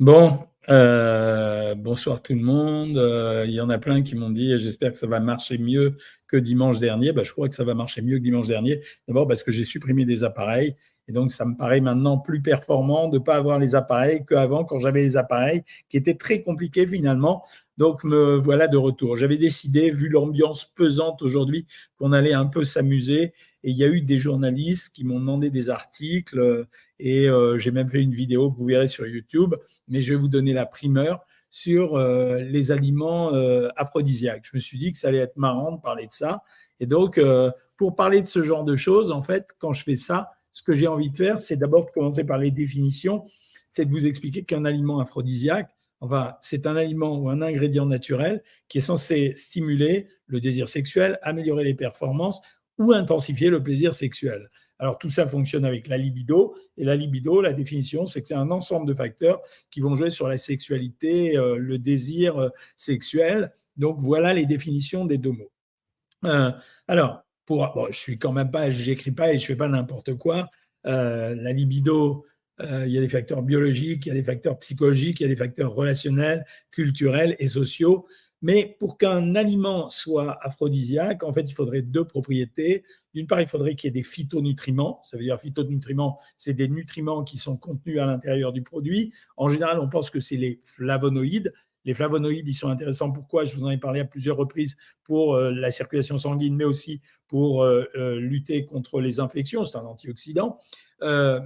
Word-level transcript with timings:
Bon, 0.00 0.38
euh, 0.68 1.74
bonsoir 1.74 2.22
tout 2.22 2.32
le 2.32 2.40
monde. 2.40 2.96
Euh, 2.96 3.44
il 3.46 3.52
y 3.52 3.60
en 3.60 3.70
a 3.70 3.78
plein 3.78 4.02
qui 4.02 4.16
m'ont 4.16 4.30
dit, 4.30 4.58
j'espère 4.58 4.90
que 4.90 4.96
ça 4.96 5.06
va 5.06 5.20
marcher 5.20 5.58
mieux 5.58 5.96
que 6.26 6.36
dimanche 6.36 6.78
dernier. 6.78 7.12
Bah, 7.12 7.22
je 7.24 7.32
crois 7.32 7.48
que 7.48 7.54
ça 7.54 7.64
va 7.64 7.74
marcher 7.74 8.02
mieux 8.02 8.18
que 8.18 8.22
dimanche 8.22 8.48
dernier. 8.48 8.80
D'abord 9.06 9.28
parce 9.28 9.42
que 9.42 9.52
j'ai 9.52 9.64
supprimé 9.64 10.04
des 10.04 10.24
appareils. 10.24 10.74
Et 11.08 11.12
donc, 11.12 11.30
ça 11.30 11.44
me 11.44 11.56
paraît 11.56 11.80
maintenant 11.80 12.18
plus 12.18 12.40
performant 12.40 13.08
de 13.08 13.18
ne 13.18 13.22
pas 13.22 13.36
avoir 13.36 13.58
les 13.58 13.74
appareils 13.74 14.24
qu'avant, 14.26 14.64
quand 14.64 14.78
j'avais 14.78 15.02
les 15.02 15.16
appareils, 15.16 15.62
qui 15.88 15.96
étaient 15.96 16.14
très 16.14 16.42
compliqués 16.42 16.86
finalement. 16.86 17.44
Donc, 17.76 18.04
me 18.04 18.36
voilà 18.36 18.68
de 18.68 18.76
retour. 18.76 19.16
J'avais 19.16 19.36
décidé, 19.36 19.90
vu 19.90 20.08
l'ambiance 20.08 20.64
pesante 20.64 21.22
aujourd'hui, 21.22 21.66
qu'on 21.96 22.12
allait 22.12 22.32
un 22.32 22.46
peu 22.46 22.64
s'amuser 22.64 23.34
et 23.64 23.70
il 23.70 23.76
y 23.76 23.84
a 23.84 23.88
eu 23.88 24.00
des 24.00 24.18
journalistes 24.18 24.92
qui 24.92 25.04
m'ont 25.04 25.20
demandé 25.20 25.50
des 25.50 25.70
articles 25.70 26.38
euh, 26.38 26.64
et 26.98 27.28
euh, 27.28 27.58
j'ai 27.58 27.70
même 27.70 27.88
fait 27.88 28.02
une 28.02 28.14
vidéo 28.14 28.50
que 28.50 28.58
vous 28.58 28.66
verrez 28.66 28.88
sur 28.88 29.06
YouTube, 29.06 29.54
mais 29.88 30.02
je 30.02 30.12
vais 30.12 30.18
vous 30.18 30.28
donner 30.28 30.52
la 30.52 30.66
primeur 30.66 31.24
sur 31.48 31.96
euh, 31.96 32.38
les 32.40 32.72
aliments 32.72 33.30
aphrodisiaques. 33.76 34.44
Je 34.50 34.56
me 34.56 34.60
suis 34.60 34.78
dit 34.78 34.92
que 34.92 34.98
ça 34.98 35.08
allait 35.08 35.18
être 35.18 35.36
marrant 35.36 35.72
de 35.72 35.80
parler 35.80 36.06
de 36.06 36.12
ça. 36.12 36.42
Et 36.80 36.86
donc, 36.86 37.20
pour 37.76 37.94
parler 37.94 38.22
de 38.22 38.26
ce 38.26 38.42
genre 38.42 38.64
de 38.64 38.74
choses, 38.74 39.10
en 39.10 39.22
fait, 39.22 39.48
quand 39.58 39.72
je 39.72 39.84
fais 39.84 39.96
ça, 39.96 40.30
ce 40.50 40.62
que 40.62 40.74
j'ai 40.74 40.86
envie 40.86 41.10
de 41.10 41.16
faire, 41.16 41.42
c'est 41.42 41.56
d'abord 41.56 41.86
de 41.86 41.90
commencer 41.90 42.24
par 42.24 42.38
les 42.38 42.50
définitions, 42.50 43.24
c'est 43.68 43.84
de 43.84 43.90
vous 43.90 44.06
expliquer 44.06 44.44
qu'un 44.44 44.64
aliment 44.64 44.98
aphrodisiaque, 44.98 45.70
enfin, 46.00 46.34
c'est 46.40 46.66
un 46.66 46.76
aliment 46.76 47.16
ou 47.18 47.28
un 47.28 47.40
ingrédient 47.42 47.86
naturel 47.86 48.42
qui 48.68 48.78
est 48.78 48.82
censé 48.82 49.34
stimuler 49.36 50.08
le 50.26 50.40
désir 50.40 50.68
sexuel, 50.68 51.18
améliorer 51.22 51.64
les 51.64 51.74
performances 51.74 52.42
ou 52.82 52.92
intensifier 52.92 53.50
le 53.50 53.62
plaisir 53.62 53.94
sexuel. 53.94 54.48
Alors 54.82 54.98
tout 54.98 55.10
ça 55.10 55.28
fonctionne 55.28 55.64
avec 55.64 55.86
la 55.86 55.96
libido. 55.96 56.56
Et 56.76 56.84
la 56.84 56.96
libido, 56.96 57.40
la 57.40 57.52
définition, 57.52 58.04
c'est 58.04 58.20
que 58.20 58.26
c'est 58.26 58.34
un 58.34 58.50
ensemble 58.50 58.86
de 58.88 58.94
facteurs 58.94 59.40
qui 59.70 59.80
vont 59.80 59.94
jouer 59.94 60.10
sur 60.10 60.26
la 60.26 60.38
sexualité, 60.38 61.36
euh, 61.36 61.56
le 61.56 61.78
désir 61.78 62.36
euh, 62.36 62.48
sexuel. 62.76 63.52
Donc 63.76 64.00
voilà 64.00 64.34
les 64.34 64.44
définitions 64.44 65.04
des 65.04 65.18
deux 65.18 65.30
mots. 65.30 65.52
Euh, 66.24 66.50
alors, 66.88 67.22
pour, 67.46 67.72
bon, 67.74 67.86
je 67.90 67.96
suis 67.96 68.18
quand 68.18 68.32
même 68.32 68.50
pas, 68.50 68.72
j'écris 68.72 69.12
pas 69.12 69.32
et 69.32 69.38
je 69.38 69.46
fais 69.46 69.56
pas 69.56 69.68
n'importe 69.68 70.14
quoi. 70.14 70.48
la 70.84 71.52
libido, 71.52 72.26
il 72.60 72.88
y 72.88 72.98
a 72.98 73.00
des 73.00 73.08
facteurs 73.08 73.42
biologiques, 73.42 74.06
il 74.06 74.08
y 74.08 74.12
a 74.12 74.14
des 74.14 74.24
facteurs 74.24 74.58
psychologiques, 74.58 75.20
il 75.20 75.24
y 75.24 75.26
a 75.26 75.28
des 75.28 75.36
facteurs 75.36 75.72
relationnels, 75.72 76.44
culturels 76.72 77.36
et 77.38 77.46
sociaux. 77.46 78.06
Mais 78.42 78.76
pour 78.80 78.98
qu'un 78.98 79.36
aliment 79.36 79.88
soit 79.88 80.36
aphrodisiaque, 80.44 81.22
en 81.22 81.32
fait, 81.32 81.42
il 81.42 81.54
faudrait 81.54 81.82
deux 81.82 82.04
propriétés. 82.04 82.84
D'une 83.14 83.28
part, 83.28 83.40
il 83.40 83.46
faudrait 83.46 83.76
qu'il 83.76 83.86
y 83.86 83.90
ait 83.90 83.92
des 83.92 84.02
phytonutriments. 84.02 85.00
Ça 85.04 85.16
veut 85.16 85.22
dire 85.22 85.40
phytonutriments, 85.40 86.18
c'est 86.36 86.52
des 86.52 86.68
nutriments 86.68 87.22
qui 87.22 87.38
sont 87.38 87.56
contenus 87.56 88.00
à 88.00 88.04
l'intérieur 88.04 88.52
du 88.52 88.62
produit. 88.62 89.12
En 89.36 89.48
général, 89.48 89.78
on 89.78 89.88
pense 89.88 90.10
que 90.10 90.18
c'est 90.18 90.36
les 90.36 90.60
flavonoïdes. 90.64 91.52
Les 91.84 91.94
flavonoïdes, 91.94 92.48
ils 92.48 92.54
sont 92.54 92.68
intéressants. 92.68 93.10
Pourquoi? 93.10 93.44
Je 93.44 93.56
vous 93.56 93.64
en 93.64 93.70
ai 93.70 93.78
parlé 93.78 94.00
à 94.00 94.04
plusieurs 94.04 94.36
reprises 94.36 94.76
pour 95.04 95.34
euh, 95.34 95.50
la 95.50 95.70
circulation 95.70 96.18
sanguine, 96.18 96.56
mais 96.56 96.64
aussi 96.64 97.00
pour 97.28 97.62
euh, 97.62 97.84
euh, 97.96 98.18
lutter 98.18 98.64
contre 98.64 99.00
les 99.00 99.20
infections. 99.20 99.64
C'est 99.64 99.78
un 99.78 99.84
antioxydant. 99.84 100.58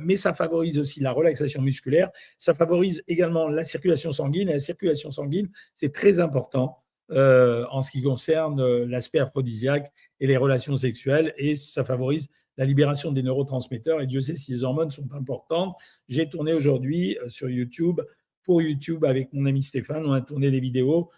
mais 0.00 0.16
ça 0.16 0.34
favorise 0.34 0.78
aussi 0.78 1.00
la 1.00 1.12
relaxation 1.12 1.62
musculaire. 1.62 2.10
Ça 2.38 2.54
favorise 2.54 3.02
également 3.06 3.48
la 3.48 3.64
circulation 3.64 4.12
sanguine. 4.12 4.48
Et 4.48 4.54
la 4.54 4.58
circulation 4.58 5.10
sanguine, 5.10 5.50
c'est 5.74 5.92
très 5.92 6.20
important 6.20 6.82
euh, 7.12 7.64
en 7.70 7.82
ce 7.82 7.92
qui 7.92 8.02
concerne 8.02 8.60
euh, 8.60 8.84
l'aspect 8.84 9.20
aphrodisiaque 9.20 9.92
et 10.18 10.26
les 10.26 10.36
relations 10.36 10.74
sexuelles, 10.74 11.32
et 11.36 11.54
ça 11.54 11.84
favorise 11.84 12.28
la 12.56 12.64
libération 12.64 13.12
des 13.12 13.22
neurotransmetteurs. 13.22 14.00
Et 14.00 14.08
Dieu 14.08 14.20
sait 14.20 14.34
si 14.34 14.50
les 14.50 14.64
hormones 14.64 14.90
sont 14.90 15.06
importantes. 15.12 15.76
J'ai 16.08 16.28
tourné 16.28 16.52
aujourd'hui 16.52 17.16
euh, 17.22 17.28
sur 17.28 17.48
YouTube, 17.48 18.00
pour 18.42 18.60
YouTube, 18.60 19.04
avec 19.04 19.32
mon 19.32 19.46
ami 19.46 19.62
Stéphane, 19.62 20.04
on 20.04 20.12
a 20.12 20.20
tourné 20.20 20.50
des 20.50 20.58
vidéos 20.58 21.08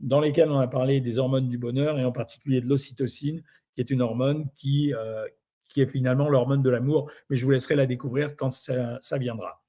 dans 0.00 0.20
lesquelles 0.20 0.50
on 0.50 0.58
a 0.58 0.68
parlé 0.68 1.00
des 1.00 1.18
hormones 1.18 1.48
du 1.48 1.56
bonheur, 1.56 1.98
et 1.98 2.04
en 2.04 2.12
particulier 2.12 2.60
de 2.60 2.66
l'ocytocine, 2.66 3.42
qui 3.74 3.80
est 3.80 3.90
une 3.90 4.02
hormone 4.02 4.48
qui, 4.56 4.92
qui 5.68 5.80
est 5.80 5.86
finalement 5.86 6.28
l'hormone 6.28 6.62
de 6.62 6.70
l'amour, 6.70 7.10
mais 7.28 7.36
je 7.36 7.44
vous 7.44 7.50
laisserai 7.50 7.74
la 7.74 7.84
découvrir 7.84 8.36
quand 8.36 8.50
ça 8.50 9.18
viendra. 9.18 9.60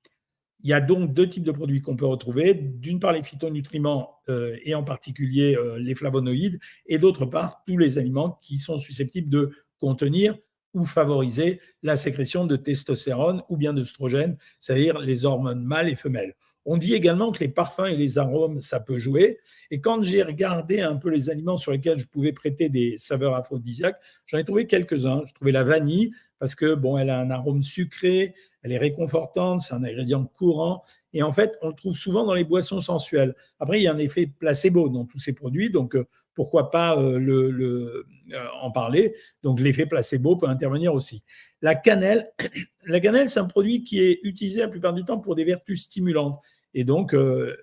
Il 0.62 0.70
y 0.70 0.74
a 0.74 0.82
donc 0.82 1.14
deux 1.14 1.28
types 1.28 1.44
de 1.44 1.52
produits 1.52 1.82
qu'on 1.82 1.96
peut 1.96 2.06
retrouver. 2.06 2.54
D'une 2.54 3.00
part, 3.00 3.14
les 3.14 3.24
phytonutriments 3.24 4.20
euh, 4.28 4.58
et 4.64 4.76
en 4.76 4.84
particulier 4.84 5.56
euh, 5.56 5.78
les 5.80 5.96
flavonoïdes, 5.96 6.60
et 6.86 6.98
d'autre 6.98 7.26
part, 7.26 7.64
tous 7.66 7.78
les 7.78 7.98
aliments 7.98 8.38
qui 8.42 8.58
sont 8.58 8.78
susceptibles 8.78 9.30
de 9.30 9.52
contenir 9.78 10.38
ou 10.74 10.86
favoriser 10.86 11.62
la 11.82 11.98
sécrétion 11.98 12.46
de 12.46 12.56
testostérone 12.56 13.42
ou 13.50 13.58
bien 13.58 13.74
d'œstrogène, 13.74 14.38
c'est-à-dire 14.60 15.00
les 15.00 15.26
hormones 15.26 15.64
mâles 15.64 15.90
et 15.90 15.96
femelles. 15.96 16.36
On 16.72 16.78
dit 16.78 16.94
également 16.94 17.32
que 17.32 17.40
les 17.40 17.48
parfums 17.48 17.88
et 17.88 17.98
les 17.98 18.20
arômes, 18.20 18.62
ça 18.62 18.80
peut 18.80 19.00
jouer. 19.00 19.40
Et 19.72 19.82
quand 19.82 20.04
j'ai 20.04 20.22
regardé 20.22 20.82
un 20.82 20.98
peu 20.98 21.10
les 21.10 21.32
aliments 21.32 21.58
sur 21.58 21.72
lesquels 21.72 21.98
je 21.98 22.06
pouvais 22.06 22.32
prêter 22.32 22.70
des 22.70 23.00
saveurs 23.00 23.34
aphrodisiaques, 23.34 24.00
j'en 24.28 24.38
ai 24.38 24.44
trouvé 24.44 24.68
quelques-uns. 24.68 25.24
Je 25.26 25.34
trouvais 25.34 25.52
la 25.52 25.64
vanille, 25.64 26.12
parce 26.38 26.54
que 26.54 26.76
bon, 26.76 27.00
elle 27.00 27.10
a 27.10 27.20
un 27.20 27.32
arôme 27.32 27.64
sucré, 27.64 28.36
elle 28.62 28.72
est 28.72 28.78
réconfortante, 28.78 29.62
c'est 29.62 29.74
un 29.74 29.84
ingrédient 29.84 30.26
courant, 30.26 30.84
et 31.14 31.24
en 31.24 31.34
fait, 31.34 31.58
on 31.64 31.70
le 31.70 31.74
trouve 31.74 31.96
souvent 31.96 32.24
dans 32.24 32.36
les 32.36 32.44
boissons 32.44 32.82
sensuelles. 32.82 33.34
Après, 33.60 33.80
il 33.80 33.84
y 33.84 33.88
a 33.88 33.94
un 33.94 33.98
effet 33.98 34.28
placebo 34.28 34.90
dans 34.90 35.06
tous 35.06 35.18
ces 35.18 35.34
produits, 35.34 35.72
donc 35.72 35.96
euh, 35.96 36.06
pourquoi 36.36 36.72
pas 36.72 36.98
euh, 36.98 37.20
le, 37.20 38.06
euh, 38.32 38.48
en 38.62 38.72
parler 38.72 39.14
Donc 39.44 39.60
l'effet 39.60 39.86
placebo 39.86 40.38
peut 40.38 40.48
intervenir 40.48 40.94
aussi. 40.94 41.24
La 41.62 41.76
cannelle, 41.76 42.32
la 42.86 43.02
cannelle, 43.02 43.30
c'est 43.30 43.42
un 43.42 43.46
produit 43.46 43.84
qui 43.84 44.00
est 44.00 44.22
utilisé 44.24 44.62
la 44.62 44.70
plupart 44.70 44.94
du 44.94 45.04
temps 45.04 45.20
pour 45.20 45.36
des 45.36 45.44
vertus 45.44 45.84
stimulantes. 45.84 46.40
Et 46.74 46.84
donc, 46.84 47.16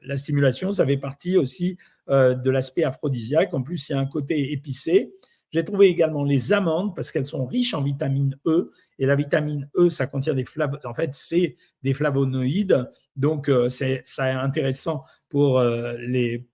la 0.02 0.18
stimulation, 0.18 0.72
ça 0.72 0.86
fait 0.86 0.96
partie 0.96 1.36
aussi 1.36 1.78
de 2.08 2.50
l'aspect 2.50 2.84
aphrodisiaque. 2.84 3.54
En 3.54 3.62
plus, 3.62 3.88
il 3.88 3.92
y 3.92 3.94
a 3.94 3.98
un 3.98 4.06
côté 4.06 4.52
épicé. 4.52 5.12
J'ai 5.52 5.64
trouvé 5.64 5.86
également 5.86 6.24
les 6.24 6.52
amandes 6.52 6.94
parce 6.94 7.10
qu'elles 7.10 7.26
sont 7.26 7.46
riches 7.46 7.74
en 7.74 7.82
vitamine 7.82 8.36
E. 8.46 8.72
Et 8.98 9.06
la 9.06 9.14
vitamine 9.14 9.68
E, 9.76 9.88
ça 9.90 10.06
contient 10.06 10.34
des 10.34 10.44
flavonoïdes. 10.44 10.86
En 10.86 10.94
fait, 10.94 11.14
c'est 11.14 11.56
des 11.82 11.94
flavonoïdes. 11.94 12.90
Donc, 13.14 13.48
euh, 13.48 13.68
c'est 13.70 14.04
intéressant 14.18 15.04
pour, 15.28 15.58
euh, 15.58 15.96
les, 15.98 16.46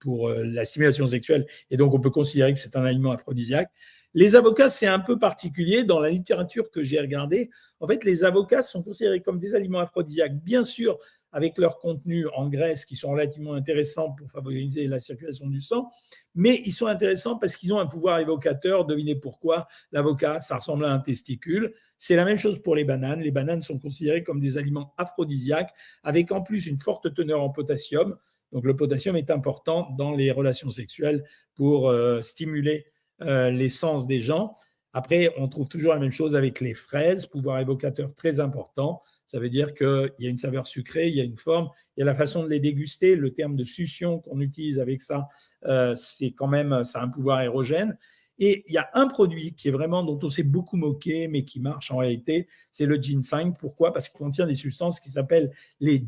pour 0.00 0.28
euh, 0.28 0.44
la 0.44 0.64
stimulation 0.64 1.06
sexuelle. 1.06 1.46
Et 1.70 1.76
donc, 1.76 1.92
on 1.94 2.00
peut 2.00 2.10
considérer 2.10 2.52
que 2.52 2.58
c'est 2.58 2.76
un 2.76 2.84
aliment 2.84 3.12
aphrodisiaque. 3.12 3.70
Les 4.14 4.34
avocats, 4.34 4.70
c'est 4.70 4.86
un 4.86 5.00
peu 5.00 5.18
particulier. 5.18 5.84
Dans 5.84 6.00
la 6.00 6.08
littérature 6.08 6.70
que 6.70 6.82
j'ai 6.82 7.00
regardée, 7.00 7.50
en 7.80 7.86
fait, 7.86 8.04
les 8.04 8.24
avocats 8.24 8.62
sont 8.62 8.82
considérés 8.82 9.20
comme 9.20 9.38
des 9.38 9.54
aliments 9.54 9.80
aphrodisiaques, 9.80 10.36
bien 10.42 10.64
sûr, 10.64 10.98
avec 11.36 11.58
leur 11.58 11.78
contenu 11.78 12.26
en 12.34 12.48
graisse 12.48 12.86
qui 12.86 12.96
sont 12.96 13.10
relativement 13.10 13.52
intéressants 13.52 14.10
pour 14.12 14.30
favoriser 14.30 14.88
la 14.88 14.98
circulation 14.98 15.46
du 15.48 15.60
sang, 15.60 15.90
mais 16.34 16.62
ils 16.64 16.72
sont 16.72 16.86
intéressants 16.86 17.36
parce 17.36 17.56
qu'ils 17.56 17.74
ont 17.74 17.78
un 17.78 17.84
pouvoir 17.84 18.20
évocateur. 18.20 18.86
Devinez 18.86 19.16
pourquoi 19.16 19.68
L'avocat, 19.92 20.40
ça 20.40 20.56
ressemble 20.56 20.86
à 20.86 20.92
un 20.92 20.98
testicule. 20.98 21.74
C'est 21.98 22.16
la 22.16 22.24
même 22.24 22.38
chose 22.38 22.62
pour 22.62 22.74
les 22.74 22.84
bananes. 22.84 23.20
Les 23.20 23.32
bananes 23.32 23.60
sont 23.60 23.78
considérées 23.78 24.22
comme 24.22 24.40
des 24.40 24.56
aliments 24.56 24.94
aphrodisiaques, 24.96 25.74
avec 26.02 26.32
en 26.32 26.40
plus 26.40 26.66
une 26.66 26.78
forte 26.78 27.12
teneur 27.12 27.42
en 27.42 27.50
potassium. 27.50 28.16
Donc 28.52 28.64
le 28.64 28.74
potassium 28.74 29.14
est 29.14 29.30
important 29.30 29.90
dans 29.98 30.14
les 30.14 30.30
relations 30.30 30.70
sexuelles 30.70 31.22
pour 31.54 31.90
euh, 31.90 32.22
stimuler 32.22 32.86
euh, 33.20 33.50
les 33.50 33.68
sens 33.68 34.06
des 34.06 34.20
gens. 34.20 34.54
Après, 34.94 35.34
on 35.36 35.48
trouve 35.48 35.68
toujours 35.68 35.92
la 35.92 36.00
même 36.00 36.12
chose 36.12 36.34
avec 36.34 36.62
les 36.62 36.72
fraises, 36.72 37.26
pouvoir 37.26 37.58
évocateur 37.58 38.14
très 38.14 38.40
important. 38.40 39.02
Ça 39.26 39.40
veut 39.40 39.50
dire 39.50 39.74
qu'il 39.74 40.12
y 40.20 40.26
a 40.26 40.30
une 40.30 40.38
saveur 40.38 40.66
sucrée, 40.66 41.08
il 41.08 41.16
y 41.16 41.20
a 41.20 41.24
une 41.24 41.38
forme, 41.38 41.68
il 41.96 42.00
y 42.00 42.02
a 42.02 42.06
la 42.06 42.14
façon 42.14 42.44
de 42.44 42.48
les 42.48 42.60
déguster. 42.60 43.16
Le 43.16 43.32
terme 43.32 43.56
de 43.56 43.64
succion 43.64 44.20
qu'on 44.20 44.40
utilise 44.40 44.78
avec 44.78 45.02
ça, 45.02 45.28
euh, 45.64 45.94
c'est 45.96 46.30
quand 46.30 46.46
même, 46.46 46.84
ça 46.84 47.00
a 47.00 47.04
un 47.04 47.08
pouvoir 47.08 47.40
érogène. 47.40 47.98
Et 48.38 48.64
il 48.68 48.74
y 48.74 48.78
a 48.78 48.90
un 48.92 49.08
produit 49.08 49.54
qui 49.54 49.68
est 49.68 49.70
vraiment 49.70 50.04
dont 50.04 50.18
on 50.22 50.28
s'est 50.28 50.42
beaucoup 50.42 50.76
moqué, 50.76 51.26
mais 51.26 51.44
qui 51.44 51.58
marche 51.58 51.90
en 51.90 51.96
réalité, 51.96 52.48
c'est 52.70 52.84
le 52.84 52.96
ginseng. 52.96 53.54
Pourquoi? 53.58 53.92
Parce 53.92 54.08
qu'il 54.08 54.18
contient 54.18 54.46
des 54.46 54.54
substances 54.54 55.00
qui 55.00 55.10
s'appellent 55.10 55.50
les, 55.80 56.04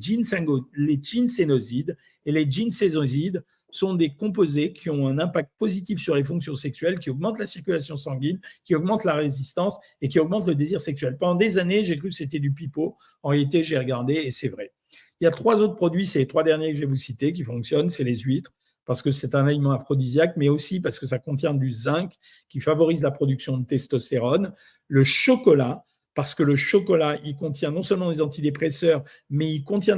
les 0.74 1.00
ginsénosides. 1.00 1.97
Et 2.26 2.32
les 2.32 2.50
ginsénosides 2.50 3.42
sont 3.70 3.94
des 3.94 4.15
composés 4.15 4.72
qui 4.72 4.91
ont 4.91 5.06
un 5.06 5.18
impact 5.18 5.50
positif 5.59 6.00
sur 6.00 6.15
les 6.15 6.24
fonctions 6.24 6.54
sexuelles, 6.54 6.98
qui 6.98 7.10
augmentent 7.10 7.38
la 7.38 7.47
circulation 7.47 7.97
sanguine, 7.97 8.41
qui 8.65 8.74
augmentent 8.74 9.04
la 9.04 9.15
résistance 9.15 9.78
et 10.00 10.09
qui 10.09 10.18
augmentent 10.18 10.47
le 10.47 10.54
désir 10.54 10.80
sexuel. 10.80 11.16
Pendant 11.18 11.34
des 11.34 11.59
années, 11.59 11.84
j'ai 11.84 11.98
cru 11.98 12.09
que 12.09 12.15
c'était 12.15 12.38
du 12.38 12.53
pipeau. 12.53 12.97
En 13.22 13.30
réalité, 13.30 13.62
j'ai 13.62 13.78
regardé 13.78 14.15
et 14.15 14.30
c'est 14.30 14.48
vrai. 14.48 14.72
Il 15.20 15.24
y 15.24 15.26
a 15.26 15.30
trois 15.30 15.60
autres 15.60 15.74
produits, 15.74 16.06
c'est 16.06 16.20
les 16.20 16.26
trois 16.26 16.44
derniers 16.44 16.70
que 16.70 16.76
je 16.76 16.80
vais 16.80 16.86
vous 16.86 16.94
citer, 16.94 17.32
qui 17.32 17.44
fonctionnent, 17.44 17.91
c'est 17.91 18.04
les 18.04 18.16
huîtres, 18.16 18.53
parce 18.84 19.03
que 19.03 19.10
c'est 19.10 19.34
un 19.34 19.47
aliment 19.47 19.72
aphrodisiaque, 19.72 20.34
mais 20.36 20.48
aussi 20.48 20.80
parce 20.80 20.98
que 20.98 21.06
ça 21.06 21.18
contient 21.18 21.54
du 21.54 21.72
zinc 21.72 22.12
qui 22.48 22.60
favorise 22.60 23.03
la 23.03 23.10
production 23.10 23.59
de 23.59 23.66
testostérone, 23.66 24.54
le 24.86 25.04
chocolat, 25.04 25.84
parce 26.18 26.34
que 26.34 26.42
le 26.42 26.56
chocolat, 26.56 27.16
il 27.22 27.36
contient 27.36 27.70
non 27.70 27.80
seulement 27.80 28.10
des 28.10 28.20
antidépresseurs, 28.20 29.04
mais 29.30 29.53
il 29.53 29.62
contient 29.62 29.97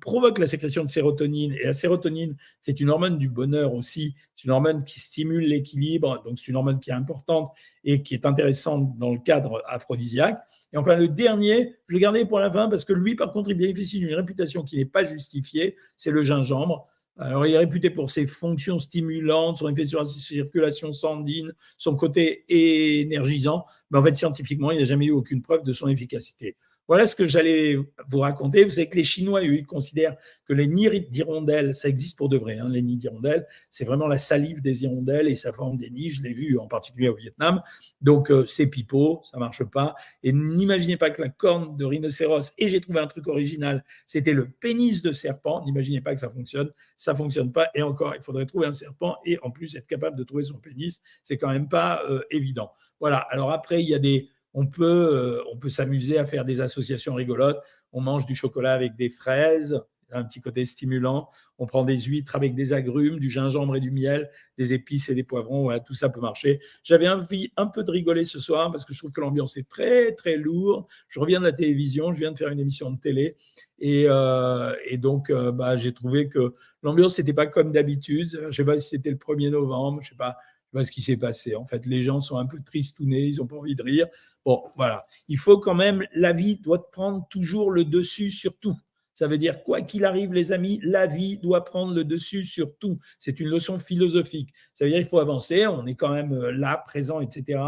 provoque 0.00 0.38
la 0.38 0.46
sécrétion 0.46 0.84
de 0.84 0.88
sérotonine. 0.88 1.54
Et 1.54 1.64
la 1.64 1.72
sérotonine, 1.72 2.36
c'est 2.60 2.78
une 2.78 2.88
hormone 2.88 3.18
du 3.18 3.28
bonheur 3.28 3.74
aussi. 3.74 4.14
C'est 4.36 4.44
une 4.44 4.52
hormone 4.52 4.84
qui 4.84 5.00
stimule 5.00 5.42
l'équilibre. 5.42 6.22
Donc, 6.24 6.38
c'est 6.38 6.46
une 6.46 6.54
hormone 6.54 6.78
qui 6.78 6.90
est 6.90 6.94
importante 6.94 7.50
et 7.82 8.00
qui 8.00 8.14
est 8.14 8.26
intéressante 8.26 8.96
dans 8.96 9.10
le 9.10 9.18
cadre 9.18 9.60
aphrodisiaque. 9.66 10.40
Et 10.72 10.76
enfin, 10.76 10.94
le 10.94 11.08
dernier, 11.08 11.74
je 11.88 11.94
l'ai 11.94 12.00
gardé 12.00 12.24
pour 12.24 12.38
la 12.38 12.48
fin 12.48 12.68
parce 12.68 12.84
que 12.84 12.92
lui, 12.92 13.16
par 13.16 13.32
contre, 13.32 13.50
il 13.50 13.56
bénéficie 13.56 13.98
d'une 13.98 14.14
réputation 14.14 14.62
qui 14.62 14.76
n'est 14.76 14.84
pas 14.84 15.02
justifiée. 15.02 15.74
C'est 15.96 16.12
le 16.12 16.22
gingembre. 16.22 16.86
Alors, 17.16 17.46
il 17.46 17.54
est 17.54 17.58
réputé 17.58 17.90
pour 17.90 18.10
ses 18.10 18.26
fonctions 18.26 18.78
stimulantes, 18.80 19.58
son 19.58 19.68
effet 19.68 19.86
sur 19.86 20.00
la 20.00 20.04
circulation 20.04 20.90
sanguine, 20.90 21.52
son 21.78 21.94
côté 21.94 22.44
énergisant, 22.48 23.66
mais 23.90 23.98
en 23.98 24.02
fait, 24.02 24.16
scientifiquement, 24.16 24.72
il 24.72 24.78
n'y 24.78 24.82
a 24.82 24.86
jamais 24.86 25.06
eu 25.06 25.12
aucune 25.12 25.40
preuve 25.40 25.62
de 25.62 25.72
son 25.72 25.86
efficacité. 25.86 26.56
Voilà 26.86 27.06
ce 27.06 27.16
que 27.16 27.26
j'allais 27.26 27.78
vous 28.08 28.18
raconter. 28.18 28.62
Vous 28.62 28.70
savez 28.70 28.88
que 28.90 28.96
les 28.96 29.04
Chinois, 29.04 29.40
eux, 29.40 29.54
ils 29.54 29.66
considèrent 29.66 30.16
que 30.46 30.52
les 30.52 30.66
nids 30.66 31.00
d'hirondelles, 31.08 31.74
ça 31.74 31.88
existe 31.88 32.18
pour 32.18 32.28
de 32.28 32.36
vrai. 32.36 32.58
Hein, 32.58 32.68
les 32.68 32.82
nids 32.82 32.98
d'hirondelles, 32.98 33.46
c'est 33.70 33.86
vraiment 33.86 34.06
la 34.06 34.18
salive 34.18 34.60
des 34.60 34.82
hirondelles 34.82 35.28
et 35.28 35.36
ça 35.36 35.52
forme 35.54 35.78
des 35.78 35.88
nids. 35.88 36.10
Je 36.10 36.22
l'ai 36.22 36.34
vu 36.34 36.58
en 36.58 36.66
particulier 36.66 37.08
au 37.08 37.16
Vietnam. 37.16 37.62
Donc, 38.02 38.30
euh, 38.30 38.44
c'est 38.46 38.66
pipeau, 38.66 39.22
ça 39.24 39.38
marche 39.38 39.64
pas. 39.64 39.94
Et 40.22 40.32
n'imaginez 40.32 40.98
pas 40.98 41.08
que 41.08 41.22
la 41.22 41.30
corne 41.30 41.74
de 41.78 41.84
rhinocéros, 41.86 42.52
et 42.58 42.68
j'ai 42.68 42.80
trouvé 42.80 43.00
un 43.00 43.06
truc 43.06 43.28
original, 43.28 43.82
c'était 44.06 44.34
le 44.34 44.50
pénis 44.50 45.00
de 45.00 45.12
serpent. 45.12 45.64
N'imaginez 45.64 46.02
pas 46.02 46.12
que 46.12 46.20
ça 46.20 46.28
fonctionne. 46.28 46.70
Ça 46.98 47.14
fonctionne 47.14 47.50
pas. 47.50 47.68
Et 47.74 47.82
encore, 47.82 48.14
il 48.14 48.22
faudrait 48.22 48.44
trouver 48.44 48.66
un 48.66 48.74
serpent 48.74 49.16
et 49.24 49.38
en 49.42 49.50
plus 49.50 49.74
être 49.74 49.86
capable 49.86 50.18
de 50.18 50.24
trouver 50.24 50.42
son 50.42 50.58
pénis. 50.58 51.00
C'est 51.22 51.38
quand 51.38 51.48
même 51.48 51.68
pas 51.68 52.02
euh, 52.10 52.20
évident. 52.30 52.72
Voilà. 53.00 53.18
Alors 53.30 53.50
après, 53.50 53.82
il 53.82 53.88
y 53.88 53.94
a 53.94 53.98
des 53.98 54.28
on 54.54 54.66
peut, 54.66 54.84
euh, 54.84 55.42
on 55.52 55.56
peut 55.56 55.68
s'amuser 55.68 56.18
à 56.18 56.26
faire 56.26 56.44
des 56.44 56.60
associations 56.60 57.14
rigolotes. 57.14 57.60
On 57.92 58.00
mange 58.00 58.24
du 58.26 58.34
chocolat 58.34 58.72
avec 58.72 58.96
des 58.96 59.10
fraises, 59.10 59.80
un 60.12 60.24
petit 60.24 60.40
côté 60.40 60.64
stimulant. 60.64 61.28
On 61.58 61.66
prend 61.66 61.84
des 61.84 61.98
huîtres 61.98 62.36
avec 62.36 62.54
des 62.54 62.72
agrumes, 62.72 63.18
du 63.18 63.30
gingembre 63.30 63.76
et 63.76 63.80
du 63.80 63.90
miel, 63.90 64.30
des 64.58 64.72
épices 64.72 65.08
et 65.08 65.14
des 65.14 65.24
poivrons. 65.24 65.76
Tout 65.84 65.94
ça 65.94 66.08
peut 66.08 66.20
marcher. 66.20 66.60
J'avais 66.82 67.08
envie 67.08 67.52
un 67.56 67.66
peu 67.66 67.82
de 67.84 67.90
rigoler 67.90 68.24
ce 68.24 68.40
soir 68.40 68.70
parce 68.70 68.84
que 68.84 68.92
je 68.92 68.98
trouve 68.98 69.12
que 69.12 69.20
l'ambiance 69.20 69.56
est 69.56 69.68
très, 69.68 70.12
très 70.12 70.36
lourde. 70.36 70.86
Je 71.08 71.20
reviens 71.20 71.40
de 71.40 71.44
la 71.44 71.52
télévision, 71.52 72.12
je 72.12 72.18
viens 72.18 72.32
de 72.32 72.38
faire 72.38 72.48
une 72.48 72.60
émission 72.60 72.90
de 72.90 72.98
télé. 72.98 73.36
Et, 73.78 74.06
euh, 74.08 74.72
donc, 74.98 75.30
euh, 75.30 75.52
bah, 75.52 75.76
j'ai 75.76 75.92
trouvé 75.92 76.28
que 76.28 76.52
l'ambiance 76.82 77.18
n'était 77.18 77.32
pas 77.32 77.46
comme 77.46 77.72
d'habitude. 77.72 78.28
Je 78.30 78.46
ne 78.46 78.52
sais 78.52 78.64
pas 78.64 78.78
si 78.78 78.90
c'était 78.90 79.10
le 79.10 79.16
1er 79.16 79.50
novembre, 79.50 80.00
je 80.00 80.08
ne 80.08 80.10
sais 80.10 80.16
pas 80.16 80.36
ce 80.82 80.90
qui 80.90 81.02
s'est 81.02 81.16
passé. 81.16 81.54
En 81.54 81.66
fait, 81.66 81.86
les 81.86 82.02
gens 82.02 82.20
sont 82.20 82.36
un 82.36 82.46
peu 82.46 82.60
tristounés, 82.60 83.26
ils 83.26 83.36
n'ont 83.36 83.46
pas 83.46 83.56
envie 83.56 83.76
de 83.76 83.82
rire. 83.82 84.06
Bon, 84.44 84.62
voilà. 84.76 85.02
Il 85.28 85.38
faut 85.38 85.58
quand 85.58 85.74
même, 85.74 86.04
la 86.14 86.32
vie 86.32 86.56
doit 86.56 86.90
prendre 86.90 87.26
toujours 87.30 87.70
le 87.70 87.84
dessus 87.84 88.30
sur 88.30 88.58
tout. 88.58 88.76
Ça 89.14 89.28
veut 89.28 89.38
dire, 89.38 89.62
quoi 89.62 89.80
qu'il 89.80 90.04
arrive, 90.04 90.32
les 90.32 90.50
amis, 90.50 90.80
la 90.82 91.06
vie 91.06 91.38
doit 91.38 91.64
prendre 91.64 91.94
le 91.94 92.04
dessus 92.04 92.42
sur 92.42 92.76
tout. 92.78 92.98
C'est 93.18 93.38
une 93.38 93.48
leçon 93.48 93.78
philosophique. 93.78 94.52
Ça 94.74 94.84
veut 94.84 94.90
dire 94.90 94.98
qu'il 94.98 95.08
faut 95.08 95.20
avancer, 95.20 95.68
on 95.68 95.86
est 95.86 95.94
quand 95.94 96.12
même 96.12 96.32
euh, 96.32 96.50
là, 96.50 96.82
présent, 96.84 97.20
etc. 97.20 97.60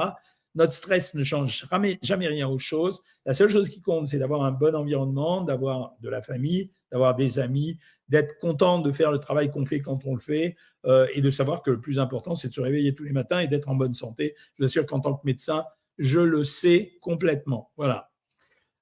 Notre 0.56 0.72
stress 0.72 1.14
ne 1.14 1.22
change 1.22 1.66
jamais, 1.70 1.98
jamais 2.02 2.26
rien 2.26 2.48
aux 2.48 2.58
choses. 2.58 3.02
La 3.26 3.34
seule 3.34 3.50
chose 3.50 3.68
qui 3.68 3.82
compte, 3.82 4.08
c'est 4.08 4.18
d'avoir 4.18 4.42
un 4.42 4.52
bon 4.52 4.74
environnement, 4.74 5.42
d'avoir 5.42 5.94
de 6.00 6.08
la 6.08 6.22
famille, 6.22 6.72
d'avoir 6.90 7.14
des 7.14 7.38
amis, 7.38 7.78
d'être 8.08 8.38
content 8.38 8.78
de 8.78 8.90
faire 8.90 9.10
le 9.10 9.18
travail 9.18 9.50
qu'on 9.50 9.66
fait 9.66 9.80
quand 9.80 10.00
on 10.06 10.14
le 10.14 10.20
fait 10.20 10.56
euh, 10.86 11.06
et 11.14 11.20
de 11.20 11.28
savoir 11.28 11.62
que 11.62 11.70
le 11.70 11.80
plus 11.80 11.98
important, 11.98 12.34
c'est 12.34 12.48
de 12.48 12.54
se 12.54 12.60
réveiller 12.60 12.94
tous 12.94 13.04
les 13.04 13.12
matins 13.12 13.40
et 13.40 13.48
d'être 13.48 13.68
en 13.68 13.74
bonne 13.74 13.92
santé. 13.92 14.34
Je 14.54 14.62
vous 14.62 14.66
assure 14.66 14.86
qu'en 14.86 15.00
tant 15.00 15.14
que 15.14 15.22
médecin, 15.24 15.64
je 15.98 16.20
le 16.20 16.42
sais 16.42 16.98
complètement. 17.00 17.70
Voilà. 17.76 18.10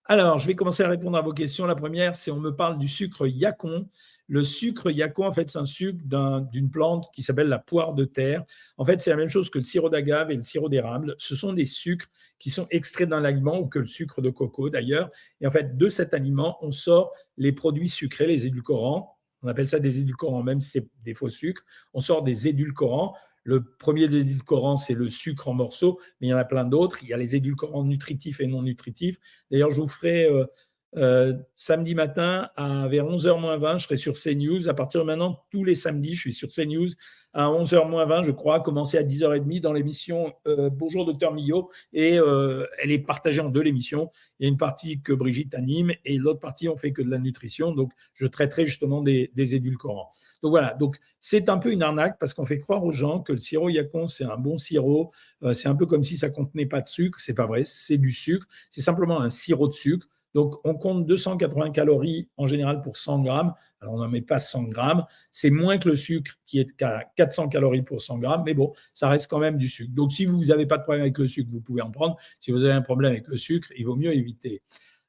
Alors, 0.06 0.38
je 0.38 0.47
vais 0.47 0.55
commencer 0.55 0.82
à 0.82 0.88
répondre 0.88 1.17
à 1.17 1.23
vos 1.23 1.32
questions. 1.32 1.67
La 1.67 1.75
première, 1.75 2.17
c'est 2.17 2.31
on 2.31 2.38
me 2.38 2.55
parle 2.55 2.79
du 2.79 2.88
sucre 2.88 3.26
yacon. 3.26 3.88
Le 4.29 4.43
sucre 4.43 4.91
yacon, 4.91 5.26
en 5.26 5.32
fait, 5.32 5.50
c'est 5.50 5.59
un 5.59 5.67
sucre 5.67 6.03
d'une 6.50 6.71
plante 6.71 7.11
qui 7.15 7.23
s'appelle 7.23 7.49
la 7.49 7.59
poire 7.59 7.93
de 7.93 8.05
terre? 8.05 8.44
En 8.79 8.85
fait, 8.85 9.00
c'est 9.00 9.11
la 9.11 9.17
même 9.17 9.29
chose 9.29 9.50
que 9.50 9.59
le 9.59 9.65
sirop 9.65 9.91
d'agave 9.91 10.31
et 10.31 10.37
le 10.37 10.43
sirop 10.43 10.69
d'érable. 10.69 11.15
Ce 11.19 11.37
sont 11.37 11.53
des 11.53 11.67
sucres 11.67 12.06
qui 12.38 12.50
sont 12.50 12.67
extraits 12.71 13.09
d'un 13.09 13.25
aliment 13.25 13.61
ou 13.61 13.67
que 13.67 13.79
le 13.79 13.87
sucre 13.87 14.23
de 14.23 14.31
coco 14.31 14.71
d'ailleurs. 14.71 15.11
Et 15.41 15.47
en 15.47 15.50
fait, 15.50 15.76
de 15.76 15.88
cet 15.88 16.15
aliment, 16.15 16.56
on 16.62 16.73
sort 16.73 17.12
les 17.37 17.53
produits 17.53 17.88
sucrés, 17.88 18.26
les 18.26 18.47
édulcorants. 18.47 19.19
On 19.43 19.49
appelle 19.49 19.69
ça 19.69 19.79
des 19.79 19.99
édulcorants, 19.99 20.43
même 20.43 20.62
si 20.62 20.71
c'est 20.71 20.88
des 21.05 21.15
faux 21.15 21.29
sucres. 21.29 21.62
On 21.93 22.00
sort 22.00 22.23
des 22.23 22.49
édulcorants. 22.49 23.15
Le 23.43 23.62
premier 23.62 24.09
des 24.09 24.23
édulcorants, 24.23 24.79
c'est 24.79 24.94
le 24.94 25.11
sucre 25.11 25.49
en 25.49 25.53
morceaux, 25.53 26.00
mais 26.19 26.29
il 26.29 26.31
y 26.31 26.35
en 26.35 26.38
a 26.38 26.47
plein 26.47 26.65
d'autres. 26.65 27.03
Il 27.03 27.11
y 27.11 27.12
a 27.12 27.19
les 27.19 27.37
édulcorants 27.37 27.85
nutritifs 27.85 28.41
et 28.41 28.47
non 28.47 28.62
nutritifs. 28.62 29.19
D'ailleurs, 29.50 29.71
je 29.71 29.82
vous 29.82 29.87
ferai 29.87 30.25
euh, 30.25 30.47
euh, 30.96 31.35
samedi 31.56 31.94
matin 31.94 32.50
à 32.56 32.87
vers 32.88 33.05
11h 33.05 33.58
20, 33.58 33.79
je 33.79 33.85
serai 33.85 33.96
sur 33.96 34.14
CNews. 34.14 34.69
À 34.69 34.75
partir 34.75 35.00
de 35.00 35.06
maintenant, 35.06 35.43
tous 35.50 35.64
les 35.64 35.75
samedis, 35.75 36.14
je 36.14 36.20
suis 36.20 36.32
sur 36.32 36.49
CNews 36.49 36.91
à 37.32 37.49
11h 37.49 38.06
20, 38.06 38.23
je 38.23 38.31
crois, 38.31 38.61
commencer 38.61 38.96
à 38.96 39.02
10h30 39.02 39.61
dans 39.61 39.73
l'émission 39.73 40.32
euh, 40.46 40.70
Bonjour 40.70 41.05
Docteur 41.05 41.32
Millot. 41.32 41.69
Et 41.93 42.17
euh, 42.19 42.64
elle 42.81 42.93
est 42.93 43.00
partagée 43.00 43.41
en 43.41 43.49
deux 43.49 43.62
l'émission. 43.62 44.12
Il 44.38 44.44
y 44.44 44.46
a 44.46 44.49
une 44.49 44.56
partie 44.56 45.00
que 45.02 45.12
Brigitte 45.12 45.55
anime 45.55 45.93
et 46.05 46.17
l'autre 46.17 46.38
partie, 46.38 46.69
on 46.69 46.76
fait 46.76 46.93
que 46.93 47.02
de 47.02 47.11
la 47.11 47.19
nutrition. 47.19 47.73
Donc, 47.73 47.90
je 48.14 48.26
traiterai 48.26 48.67
justement 48.67 49.02
des, 49.02 49.32
des 49.35 49.56
édulcorants. 49.56 50.12
Donc 50.43 50.50
voilà, 50.50 50.75
donc 50.75 50.97
c'est 51.19 51.49
un 51.49 51.58
peu 51.58 51.73
une 51.73 51.82
arnaque 51.82 52.19
parce 52.20 52.35
qu'on 52.35 52.47
fait 52.47 52.61
croire 52.61 52.85
aux 52.85 52.93
gens 52.93 53.20
que 53.20 53.32
le 53.32 53.38
sirop 53.38 53.69
Yacon, 53.69 54.06
c'est 54.06 54.25
un 54.25 54.37
bon 54.37 54.58
sirop. 54.58 55.11
c'est 55.55 55.69
un 55.69 55.75
peu 55.75 55.87
comme 55.87 56.05
si 56.05 56.17
ça 56.17 56.31
contenait 56.31 56.67
pas 56.67 56.82
de 56.82 56.88
sucre. 56.88 57.19
C'est 57.20 57.35
pas 57.35 57.47
vrai, 57.47 57.64
c'est 57.64 57.99
du 57.99 58.12
sucre. 58.12 58.47
C'est 58.70 58.82
simplement 58.82 59.20
un 59.20 59.31
sirop 59.31 59.67
de 59.67 59.73
sucre. 59.73 60.08
Donc, 60.34 60.56
on 60.64 60.75
compte 60.75 61.06
280 61.06 61.70
calories 61.70 62.28
en 62.36 62.46
général 62.46 62.82
pour 62.82 62.96
100 62.96 63.20
grammes. 63.20 63.54
Alors, 63.81 63.94
on 63.94 63.98
n'en 63.98 64.08
met 64.08 64.20
pas 64.20 64.38
100 64.38 64.64
grammes. 64.64 65.04
C'est 65.31 65.50
moins 65.50 65.78
que 65.78 65.88
le 65.88 65.94
sucre 65.94 66.32
qui 66.44 66.58
est 66.58 66.82
à 66.82 67.04
400 67.16 67.48
calories 67.48 67.82
pour 67.82 68.02
100 68.02 68.19
grammes, 68.19 68.42
mais 68.44 68.54
bon, 68.54 68.72
ça 68.92 69.08
reste 69.08 69.31
quand 69.31 69.38
même 69.38 69.56
du 69.56 69.69
sucre. 69.69 69.92
Donc, 69.94 70.12
si 70.12 70.26
vous 70.26 70.46
n'avez 70.46 70.66
pas 70.66 70.78
de 70.78 70.82
problème 70.82 71.02
avec 71.02 71.19
le 71.19 71.28
sucre, 71.28 71.50
vous 71.52 71.60
pouvez 71.60 71.82
en 71.82 71.90
prendre. 71.90 72.16
Si 72.40 72.50
vous 72.50 72.64
avez 72.64 72.72
un 72.72 72.82
problème 72.82 73.12
avec 73.12 73.28
le 73.28 73.36
sucre, 73.36 73.69
il 73.76 73.86
vaut 73.86 73.96
mieux 73.96 74.12
éviter. 74.12 74.62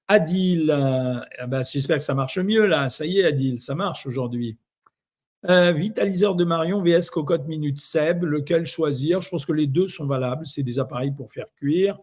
Adil, 0.08 0.70
euh, 0.70 1.20
eh 1.42 1.48
ben, 1.48 1.64
j'espère 1.64 1.98
que 1.98 2.04
ça 2.04 2.14
marche 2.14 2.38
mieux 2.38 2.68
là. 2.68 2.90
Ça 2.90 3.06
y 3.06 3.20
est, 3.20 3.26
Adil, 3.26 3.60
ça 3.60 3.74
marche 3.74 4.06
aujourd'hui. 4.06 4.58
Euh, 5.50 5.72
vitaliseur 5.72 6.36
de 6.36 6.44
Marion 6.44 6.82
VS 6.82 7.10
Cocotte 7.12 7.48
Minute 7.48 7.80
Seb, 7.80 8.24
lequel 8.24 8.66
choisir? 8.66 9.22
Je 9.22 9.30
pense 9.30 9.46
que 9.46 9.54
les 9.54 9.68
deux 9.68 9.88
sont 9.88 10.06
valables. 10.06 10.46
C'est 10.46 10.64
des 10.64 10.80
appareils 10.80 11.12
pour 11.12 11.32
faire 11.32 11.48
cuire. 11.56 12.00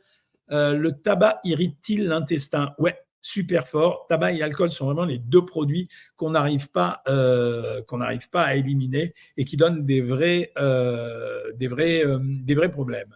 Euh, 0.51 0.75
le 0.75 0.93
tabac 0.93 1.41
irrite-t-il 1.45 2.07
l'intestin? 2.07 2.75
Ouais, 2.79 2.97
super 3.23 3.67
fort. 3.69 4.07
Tabac 4.09 4.33
et 4.33 4.43
alcool 4.43 4.71
sont 4.71 4.85
vraiment 4.85 5.07
les 5.07 5.19
deux 5.19 5.47
produits 5.47 5.89
qu'on 6.17 6.31
n'arrive 6.31 6.69
pas, 6.71 7.03
euh, 7.09 7.81
qu'on 7.85 7.99
n'arrive 7.99 8.29
pas 8.29 8.43
à 8.43 8.57
éliminer 8.57 9.15
et 9.39 9.45
qui 9.45 9.57
donnent 9.57 9.87
des 9.87 10.03
vrais, 10.03 10.53
euh, 10.59 11.53
des 11.55 11.69
vrais, 11.69 12.05
euh, 12.05 12.19
des 12.21 12.55
vrais 12.55 12.71
problèmes. 12.71 13.15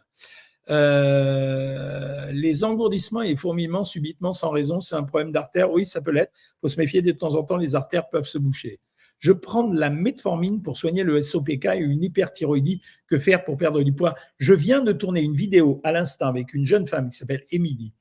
les 2.32 2.64
engourdissements 2.64 3.22
et 3.22 3.36
fourmillements 3.36 3.84
subitement 3.84 4.32
sans 4.32 4.50
raison, 4.50 4.80
c'est 4.80 4.96
un 4.96 5.04
problème 5.04 5.32
d'artère. 5.32 5.70
Oui, 5.70 5.84
ça 5.84 6.00
peut 6.00 6.10
l'être. 6.10 6.32
Faut 6.60 6.68
se 6.68 6.78
méfier 6.78 7.02
de 7.02 7.12
temps 7.12 7.34
en 7.34 7.42
temps, 7.42 7.56
les 7.56 7.74
artères 7.74 8.08
peuvent 8.08 8.26
se 8.26 8.38
boucher. 8.38 8.80
Je 9.18 9.32
prends 9.32 9.64
de 9.68 9.78
la 9.78 9.90
metformine 9.90 10.62
pour 10.62 10.76
soigner 10.76 11.02
le 11.02 11.22
SOPK 11.22 11.66
et 11.66 11.78
une 11.78 12.04
hyperthyroïdie. 12.04 12.82
Que 13.06 13.18
faire 13.18 13.44
pour 13.44 13.56
perdre 13.56 13.82
du 13.82 13.92
poids 13.92 14.14
Je 14.38 14.52
viens 14.52 14.82
de 14.82 14.92
tourner 14.92 15.22
une 15.22 15.34
vidéo 15.34 15.80
à 15.84 15.92
l'instant 15.92 16.26
avec 16.26 16.52
une 16.52 16.66
jeune 16.66 16.86
femme 16.86 17.08
qui 17.08 17.16
s'appelle 17.16 17.44
Émilie, 17.50 17.94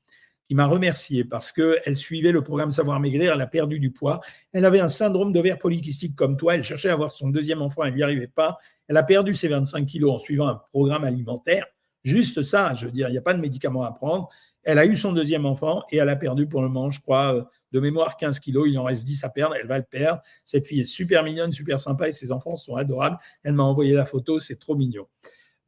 qui 0.48 0.54
m'a 0.54 0.66
remercié 0.66 1.24
parce 1.24 1.52
qu'elle 1.52 1.96
suivait 1.96 2.32
le 2.32 2.42
programme 2.42 2.70
Savoir 2.70 3.00
Maigrir, 3.00 3.32
elle 3.32 3.40
a 3.40 3.46
perdu 3.46 3.80
du 3.80 3.90
poids. 3.90 4.20
Elle 4.52 4.64
avait 4.64 4.80
un 4.80 4.88
syndrome 4.88 5.32
d'ovaire 5.32 5.58
polykystique 5.58 6.14
comme 6.14 6.36
toi, 6.36 6.54
elle 6.54 6.62
cherchait 6.62 6.90
à 6.90 6.92
avoir 6.92 7.10
son 7.10 7.30
deuxième 7.30 7.62
enfant, 7.62 7.84
elle 7.84 7.94
n'y 7.94 8.02
arrivait 8.02 8.28
pas. 8.28 8.58
Elle 8.88 8.96
a 8.96 9.02
perdu 9.02 9.34
ses 9.34 9.48
25 9.48 9.84
kilos 9.86 10.14
en 10.14 10.18
suivant 10.18 10.48
un 10.48 10.62
programme 10.72 11.04
alimentaire. 11.04 11.66
Juste 12.04 12.42
ça, 12.42 12.72
je 12.74 12.86
veux 12.86 12.92
dire, 12.92 13.08
il 13.08 13.12
n'y 13.12 13.18
a 13.18 13.22
pas 13.22 13.34
de 13.34 13.40
médicaments 13.40 13.82
à 13.82 13.90
prendre. 13.90 14.28
Elle 14.62 14.78
a 14.78 14.86
eu 14.86 14.94
son 14.94 15.12
deuxième 15.12 15.44
enfant 15.44 15.82
et 15.90 15.96
elle 15.96 16.08
a 16.08 16.14
perdu 16.14 16.46
pour 16.46 16.62
le 16.62 16.68
moment, 16.68 16.88
je 16.88 17.00
crois, 17.00 17.34
euh, 17.34 17.42
de 17.72 17.80
mémoire 17.80 18.16
15 18.16 18.38
kilos. 18.38 18.68
Il 18.68 18.78
en 18.78 18.84
reste 18.84 19.04
10 19.04 19.24
à 19.24 19.28
perdre. 19.28 19.56
Elle 19.56 19.66
va 19.66 19.78
le 19.78 19.84
perdre. 19.84 20.22
Cette 20.44 20.68
fille 20.68 20.80
est 20.80 20.84
super 20.84 21.24
mignonne, 21.24 21.50
super 21.50 21.80
sympa 21.80 22.08
et 22.08 22.12
ses 22.12 22.30
enfants 22.30 22.54
sont 22.54 22.76
adorables. 22.76 23.18
Elle 23.42 23.54
m'a 23.54 23.64
envoyé 23.64 23.92
la 23.92 24.06
photo, 24.06 24.38
c'est 24.38 24.56
trop 24.56 24.76
mignon. 24.76 25.08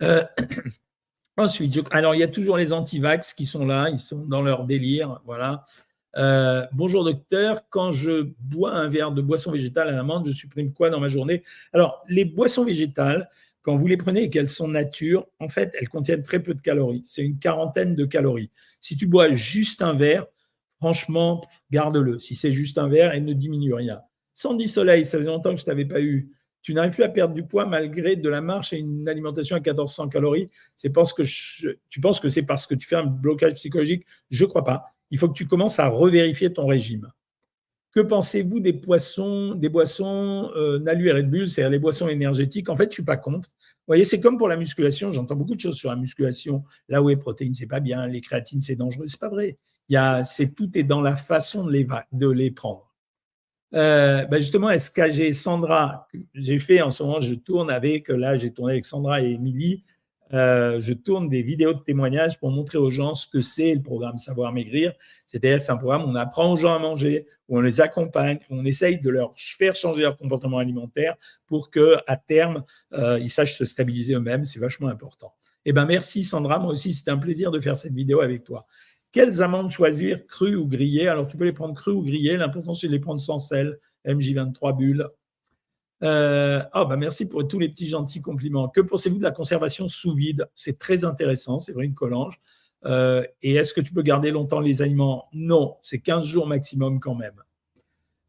Euh, 0.02 0.24
Ensuite, 1.38 1.78
alors 1.92 2.16
il 2.16 2.18
y 2.18 2.24
a 2.24 2.28
toujours 2.28 2.56
les 2.56 2.72
anti-vax 2.72 3.32
qui 3.32 3.46
sont 3.46 3.64
là, 3.64 3.90
ils 3.90 4.00
sont 4.00 4.26
dans 4.26 4.42
leur 4.42 4.64
délire, 4.64 5.20
voilà. 5.24 5.64
Euh, 6.16 6.66
bonjour 6.72 7.04
docteur, 7.04 7.62
quand 7.70 7.92
je 7.92 8.32
bois 8.40 8.72
un 8.72 8.88
verre 8.88 9.12
de 9.12 9.22
boisson 9.22 9.52
végétale 9.52 9.88
à 9.88 9.92
l'amande, 9.92 10.26
je 10.26 10.32
supprime 10.32 10.72
quoi 10.72 10.90
dans 10.90 10.98
ma 10.98 11.06
journée? 11.06 11.44
Alors, 11.72 12.02
les 12.08 12.24
boissons 12.24 12.64
végétales, 12.64 13.30
quand 13.62 13.76
vous 13.76 13.86
les 13.86 13.96
prenez 13.96 14.24
et 14.24 14.30
qu'elles 14.30 14.48
sont 14.48 14.66
nature, 14.66 15.28
en 15.38 15.48
fait, 15.48 15.72
elles 15.78 15.88
contiennent 15.88 16.24
très 16.24 16.42
peu 16.42 16.54
de 16.54 16.60
calories. 16.60 17.04
C'est 17.04 17.22
une 17.22 17.38
quarantaine 17.38 17.94
de 17.94 18.04
calories. 18.04 18.50
Si 18.80 18.96
tu 18.96 19.06
bois 19.06 19.32
juste 19.36 19.80
un 19.80 19.92
verre, 19.92 20.26
franchement, 20.80 21.46
garde-le. 21.70 22.18
Si 22.18 22.34
c'est 22.34 22.52
juste 22.52 22.78
un 22.78 22.88
verre, 22.88 23.12
elle 23.12 23.24
ne 23.24 23.32
diminue 23.32 23.74
rien. 23.74 24.00
Sandy 24.34 24.66
Soleil, 24.66 25.06
ça 25.06 25.18
faisait 25.18 25.30
longtemps 25.30 25.52
que 25.52 25.58
je 25.58 25.62
ne 25.62 25.66
t'avais 25.66 25.84
pas 25.84 26.00
eu. 26.00 26.32
Tu 26.62 26.74
n'arrives 26.74 26.92
plus 26.92 27.04
à 27.04 27.08
perdre 27.08 27.34
du 27.34 27.44
poids 27.44 27.66
malgré 27.66 28.16
de 28.16 28.28
la 28.28 28.40
marche 28.40 28.72
et 28.72 28.78
une 28.78 29.08
alimentation 29.08 29.56
à 29.56 29.60
1400 29.60 30.08
calories. 30.08 30.50
Tu 30.76 30.90
penses 30.90 31.12
que 31.12 32.28
c'est 32.28 32.42
parce 32.42 32.66
que 32.66 32.74
tu 32.74 32.86
fais 32.86 32.96
un 32.96 33.06
blocage 33.06 33.54
psychologique? 33.54 34.04
Je 34.30 34.44
ne 34.44 34.48
crois 34.48 34.64
pas. 34.64 34.92
Il 35.10 35.18
faut 35.18 35.28
que 35.28 35.34
tu 35.34 35.46
commences 35.46 35.78
à 35.78 35.88
revérifier 35.88 36.52
ton 36.52 36.66
régime. 36.66 37.10
Que 37.92 38.00
pensez-vous 38.00 38.60
des 38.60 38.72
des 38.72 39.68
boissons 39.68 40.50
euh, 40.54 40.78
Nalu 40.78 41.08
et 41.08 41.12
Red 41.12 41.30
Bull, 41.30 41.48
c'est-à-dire 41.48 41.70
les 41.70 41.78
boissons 41.78 42.08
énergétiques? 42.08 42.68
En 42.68 42.76
fait, 42.76 42.84
je 42.84 42.88
ne 42.88 42.94
suis 42.94 43.04
pas 43.04 43.16
contre. 43.16 43.48
Vous 43.48 43.84
voyez, 43.86 44.04
c'est 44.04 44.20
comme 44.20 44.36
pour 44.36 44.48
la 44.48 44.56
musculation. 44.56 45.10
J'entends 45.10 45.36
beaucoup 45.36 45.54
de 45.54 45.60
choses 45.60 45.76
sur 45.76 45.88
la 45.88 45.96
musculation. 45.96 46.64
Là 46.88 47.02
où 47.02 47.08
les 47.08 47.16
protéines, 47.16 47.54
c'est 47.54 47.66
pas 47.66 47.80
bien. 47.80 48.06
Les 48.06 48.20
créatines, 48.20 48.60
c'est 48.60 48.76
dangereux. 48.76 49.06
C'est 49.06 49.20
pas 49.20 49.30
vrai. 49.30 49.56
Tout 50.54 50.78
est 50.78 50.82
dans 50.82 51.00
la 51.00 51.16
façon 51.16 51.66
de 51.66 52.28
les 52.30 52.50
prendre. 52.50 52.87
Euh, 53.74 54.24
ben 54.24 54.38
justement, 54.40 54.76
SKG 54.76 55.32
Sandra, 55.32 56.08
j'ai 56.34 56.58
fait 56.58 56.80
en 56.80 56.90
ce 56.90 57.02
moment, 57.02 57.20
je 57.20 57.34
tourne 57.34 57.70
avec, 57.70 58.08
là 58.08 58.34
j'ai 58.34 58.52
tourné 58.52 58.72
avec 58.72 58.84
Sandra 58.84 59.22
et 59.22 59.32
Émilie, 59.32 59.84
euh, 60.34 60.80
je 60.80 60.92
tourne 60.92 61.28
des 61.28 61.42
vidéos 61.42 61.72
de 61.72 61.80
témoignages 61.80 62.38
pour 62.38 62.50
montrer 62.50 62.78
aux 62.78 62.90
gens 62.90 63.14
ce 63.14 63.26
que 63.26 63.40
c'est 63.40 63.74
le 63.74 63.82
programme 63.82 64.18
Savoir 64.18 64.52
Maigrir. 64.52 64.92
C'est-à-dire 65.26 65.62
c'est 65.62 65.72
un 65.72 65.76
programme 65.76 66.04
où 66.04 66.08
on 66.08 66.14
apprend 66.14 66.52
aux 66.52 66.56
gens 66.56 66.74
à 66.74 66.78
manger, 66.78 67.26
où 67.48 67.58
on 67.58 67.60
les 67.60 67.80
accompagne, 67.80 68.38
où 68.50 68.56
on 68.56 68.64
essaye 68.64 69.00
de 69.00 69.10
leur 69.10 69.32
faire 69.34 69.74
changer 69.74 70.02
leur 70.02 70.16
comportement 70.16 70.58
alimentaire 70.58 71.16
pour 71.46 71.70
que 71.70 71.96
à 72.06 72.16
terme, 72.16 72.64
euh, 72.92 73.18
ils 73.18 73.30
sachent 73.30 73.56
se 73.56 73.64
stabiliser 73.64 74.14
eux-mêmes. 74.14 74.44
C'est 74.44 74.60
vachement 74.60 74.88
important. 74.88 75.32
Eh 75.64 75.72
ben 75.72 75.86
merci 75.86 76.24
Sandra, 76.24 76.58
moi 76.58 76.72
aussi 76.72 76.92
c'était 76.92 77.10
un 77.10 77.18
plaisir 77.18 77.50
de 77.50 77.60
faire 77.60 77.76
cette 77.76 77.94
vidéo 77.94 78.20
avec 78.20 78.44
toi. 78.44 78.66
Quelles 79.12 79.42
amandes 79.42 79.70
choisir, 79.70 80.26
crues 80.26 80.56
ou 80.56 80.66
grillées? 80.66 81.08
Alors, 81.08 81.26
tu 81.26 81.36
peux 81.36 81.44
les 81.44 81.52
prendre 81.52 81.74
crues 81.74 81.92
ou 81.92 82.02
grillées. 82.02 82.36
L'important, 82.36 82.74
c'est 82.74 82.88
de 82.88 82.92
les 82.92 83.00
prendre 83.00 83.20
sans 83.20 83.38
sel. 83.38 83.78
MJ23 84.06 84.76
bulles. 84.76 85.08
Euh, 86.02 86.62
oh, 86.74 86.84
bah 86.86 86.96
merci 86.96 87.28
pour 87.28 87.46
tous 87.48 87.58
les 87.58 87.68
petits 87.68 87.88
gentils 87.88 88.22
compliments. 88.22 88.68
Que 88.68 88.80
pensez-vous 88.80 89.18
de 89.18 89.22
la 89.22 89.30
conservation 89.30 89.88
sous 89.88 90.14
vide? 90.14 90.48
C'est 90.54 90.78
très 90.78 91.04
intéressant, 91.04 91.58
c'est 91.58 91.72
vrai 91.72 91.86
une 91.86 91.94
collange. 91.94 92.40
Euh, 92.84 93.24
et 93.42 93.54
est-ce 93.54 93.74
que 93.74 93.80
tu 93.80 93.92
peux 93.92 94.02
garder 94.02 94.30
longtemps 94.30 94.60
les 94.60 94.82
aliments? 94.82 95.24
Non, 95.32 95.76
c'est 95.82 95.98
15 95.98 96.24
jours 96.24 96.46
maximum 96.46 97.00
quand 97.00 97.14
même. 97.14 97.42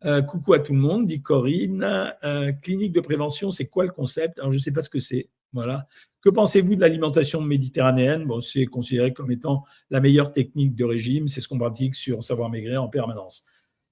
Euh, 0.06 0.22
coucou 0.22 0.54
à 0.54 0.60
tout 0.60 0.74
le 0.74 0.80
monde, 0.80 1.06
dit 1.06 1.22
Corinne. 1.22 2.14
clinique 2.64 2.94
de 2.94 3.02
prévention, 3.02 3.52
c'est 3.52 3.68
quoi 3.68 3.84
le 3.84 3.92
concept? 3.92 4.40
Alors, 4.40 4.52
je 4.52 4.58
ne 4.58 4.62
sais 4.62 4.72
pas 4.72 4.82
ce 4.82 4.90
que 4.90 5.00
c'est. 5.00 5.30
Voilà. 5.54 5.88
Que 6.22 6.30
pensez-vous 6.30 6.76
de 6.76 6.82
l'alimentation 6.82 7.40
méditerranéenne? 7.40 8.26
Bon, 8.26 8.42
C'est 8.42 8.66
considéré 8.66 9.14
comme 9.14 9.32
étant 9.32 9.64
la 9.90 10.02
meilleure 10.02 10.34
technique 10.34 10.76
de 10.76 10.84
régime. 10.84 11.30
C'est 11.30 11.40
ce 11.40 11.48
qu'on 11.48 11.58
pratique 11.58 11.96
sur 11.96 12.24
Savoir 12.24 12.50
Maigrir 12.50 12.84
en 12.84 12.90
permanence. 12.90 13.46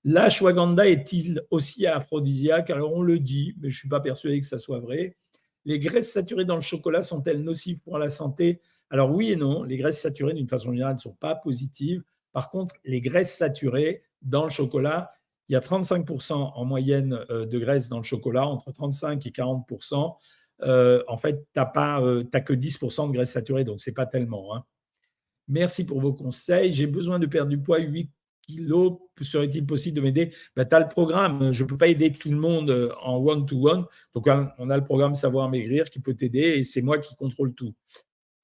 L'ashwagandha 0.04 0.88
est-il 0.90 1.42
aussi 1.52 1.88
aphrodisiaque? 1.88 2.70
Alors 2.70 2.94
on 2.94 3.02
le 3.02 3.20
dit, 3.20 3.56
mais 3.60 3.70
je 3.70 3.78
ne 3.78 3.80
suis 3.80 3.90
pas 3.90 4.02
persuadé 4.02 4.40
que 4.42 4.46
ça 4.46 4.58
soit 4.58 4.80
vrai. 4.80 5.18
Les 5.64 5.80
graisses 5.80 6.12
saturées 6.12 6.46
dans 6.46 6.56
le 6.56 6.62
chocolat 6.62 7.02
sont-elles 7.02 7.44
nocives 7.44 7.80
pour 7.80 7.98
la 7.98 8.10
santé? 8.10 8.62
Alors 8.90 9.12
oui 9.12 9.32
et 9.32 9.36
non. 9.38 9.64
Les 9.64 9.78
graisses 9.78 10.02
saturées, 10.02 10.34
d'une 10.34 10.48
façon 10.48 10.72
générale, 10.72 10.96
ne 10.96 11.00
sont 11.00 11.16
pas 11.16 11.36
positives. 11.36 12.04
Par 12.34 12.50
contre, 12.50 12.76
les 12.84 13.02
graisses 13.02 13.36
saturées 13.36 14.04
dans 14.22 14.44
le 14.44 14.50
chocolat, 14.50 15.12
il 15.50 15.54
y 15.54 15.56
a 15.56 15.62
35% 15.62 16.34
en 16.34 16.66
moyenne 16.66 17.20
euh, 17.30 17.46
de 17.46 17.58
graisses 17.58 17.88
dans 17.90 17.98
le 17.98 18.04
chocolat, 18.04 18.46
entre 18.46 18.72
35 18.72 19.26
et 19.26 19.30
40%. 19.30 20.16
Euh, 20.64 21.04
en 21.08 21.18
fait, 21.18 21.46
tu 21.54 21.60
n'as 21.60 22.02
euh, 22.02 22.24
que 22.24 22.54
10% 22.54 23.08
de 23.08 23.14
graisse 23.14 23.32
saturée, 23.32 23.64
donc 23.64 23.82
ce 23.82 23.90
n'est 23.90 23.94
pas 23.94 24.06
tellement. 24.06 24.56
Hein. 24.56 24.64
Merci 25.48 25.86
pour 25.86 26.00
vos 26.02 26.14
conseils. 26.14 26.74
J'ai 26.74 26.88
besoin 26.88 27.20
de 27.20 27.26
perdre 27.26 27.50
du 27.50 27.60
poids, 27.60 27.80
8 27.80 28.12
kilos. 28.42 28.98
Serait-il 29.22 29.66
possible 29.66 29.98
de 29.98 30.02
m'aider? 30.02 30.34
Bah, 30.56 30.66
Tu 30.66 30.76
as 30.76 30.80
le 30.80 30.88
programme. 30.88 31.52
Je 31.52 31.64
ne 31.64 31.68
peux 31.68 31.78
pas 31.78 31.88
aider 31.88 32.12
tout 32.12 32.30
le 32.30 32.38
monde 32.38 32.70
euh, 32.70 32.92
en 33.02 33.18
one-to-one. 33.18 33.86
Donc, 34.14 34.28
on 34.58 34.70
a 34.70 34.78
le 34.78 34.84
programme 34.84 35.16
Savoir 35.16 35.50
Maigrir 35.50 35.90
qui 35.90 36.00
peut 36.00 36.16
t'aider 36.16 36.58
et 36.58 36.64
c'est 36.64 36.82
moi 36.82 36.98
qui 36.98 37.16
contrôle 37.16 37.54
tout. 37.54 37.74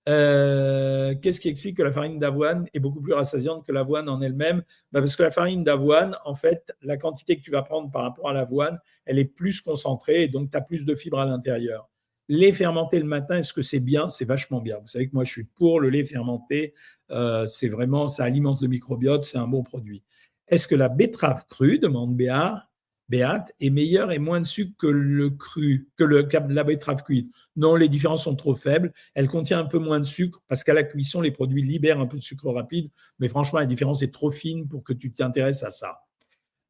Qu'est-ce 0.06 1.40
qui 1.40 1.48
explique 1.48 1.78
que 1.78 1.84
la 1.84 1.94
farine 1.94 2.20
d'avoine 2.20 2.68
est 2.74 2.80
beaucoup 2.80 3.02
plus 3.02 3.14
rassasiante 3.14 3.66
que 3.66 3.72
l'avoine 3.72 4.10
en 4.10 4.22
elle-même? 4.22 4.64
Bah, 4.92 5.00
Parce 5.00 5.16
que 5.16 5.24
la 5.24 5.32
farine 5.32 5.64
d'avoine, 5.64 6.18
en 6.26 6.36
fait, 6.36 6.74
la 6.82 6.98
quantité 6.98 7.38
que 7.38 7.42
tu 7.42 7.52
vas 7.52 7.64
prendre 7.64 7.90
par 7.90 8.04
rapport 8.04 8.30
à 8.30 8.34
l'avoine, 8.34 8.80
elle 9.06 9.20
est 9.20 9.26
plus 9.26 9.62
concentrée 9.62 10.24
et 10.24 10.28
donc 10.28 10.52
tu 10.52 10.58
as 10.58 10.62
plus 10.62 10.86
de 10.86 10.96
fibres 10.96 11.20
à 11.20 11.26
l'intérieur. 11.26 11.90
Les 12.30 12.54
fermenter 12.54 13.00
le 13.00 13.06
matin, 13.06 13.38
est-ce 13.38 13.52
que 13.52 13.62
c'est 13.62 13.82
bien? 13.82 14.10
C'est 14.10 14.26
vachement 14.26 14.62
bien. 14.62 14.78
Vous 14.80 14.88
savez 14.88 15.10
que 15.10 15.14
moi, 15.14 15.26
je 15.26 15.32
suis 15.32 15.44
pour 15.44 15.80
le 15.82 15.90
lait 15.90 16.06
fermenté. 16.06 16.74
Euh, 17.12 17.46
c'est 17.48 17.68
vraiment, 17.68 18.08
ça 18.08 18.24
alimente 18.24 18.62
le 18.62 18.70
microbiote, 18.70 19.24
c'est 19.24 19.38
un 19.38 19.48
bon 19.48 19.62
produit. 19.62 20.04
Est-ce 20.48 20.68
que 20.68 20.76
la 20.76 20.88
betterave 20.90 21.46
crue, 21.50 21.80
demande 21.80 22.16
Béat, 22.16 22.70
Béat, 23.10 23.46
est 23.60 23.70
meilleure 23.70 24.12
et 24.14 24.20
moins 24.20 24.40
de 24.40 24.46
sucre 24.46 24.72
que 24.78 24.88
le 24.88 25.30
cru, 25.32 25.90
que 25.98 26.06
le, 26.06 26.28
la 26.50 26.64
betterave 26.64 27.04
cuite? 27.04 27.30
Non, 27.58 27.76
les 27.76 27.90
différences 27.90 28.24
sont 28.24 28.36
trop 28.36 28.56
faibles. 28.56 28.94
Elle 29.14 29.28
contient 29.28 29.60
un 29.60 29.66
peu 29.66 29.80
moins 29.80 30.00
de 30.00 30.06
sucre 30.06 30.42
parce 30.48 30.64
qu'à 30.64 30.74
la 30.74 30.84
cuisson, 30.84 31.20
les 31.20 31.32
produits 31.32 31.62
libèrent 31.62 32.00
un 32.00 32.08
peu 32.08 32.18
de 32.18 32.24
sucre 32.24 32.50
rapide. 32.52 32.90
Mais 33.20 33.28
franchement, 33.28 33.60
la 33.60 33.66
différence 33.66 34.02
est 34.02 34.14
trop 34.14 34.32
fine 34.32 34.68
pour 34.68 34.84
que 34.84 34.94
tu 34.94 35.12
t'intéresses 35.12 35.64
à 35.64 35.72
ça. 35.72 36.00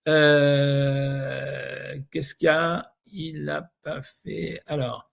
Euh, 0.07 1.95
qu'est-ce 2.09 2.33
qu'il 2.33 2.47
a? 2.47 2.95
Il 3.11 3.43
n'a 3.43 3.71
pas 3.83 4.01
fait. 4.01 4.59
Alors, 4.65 5.12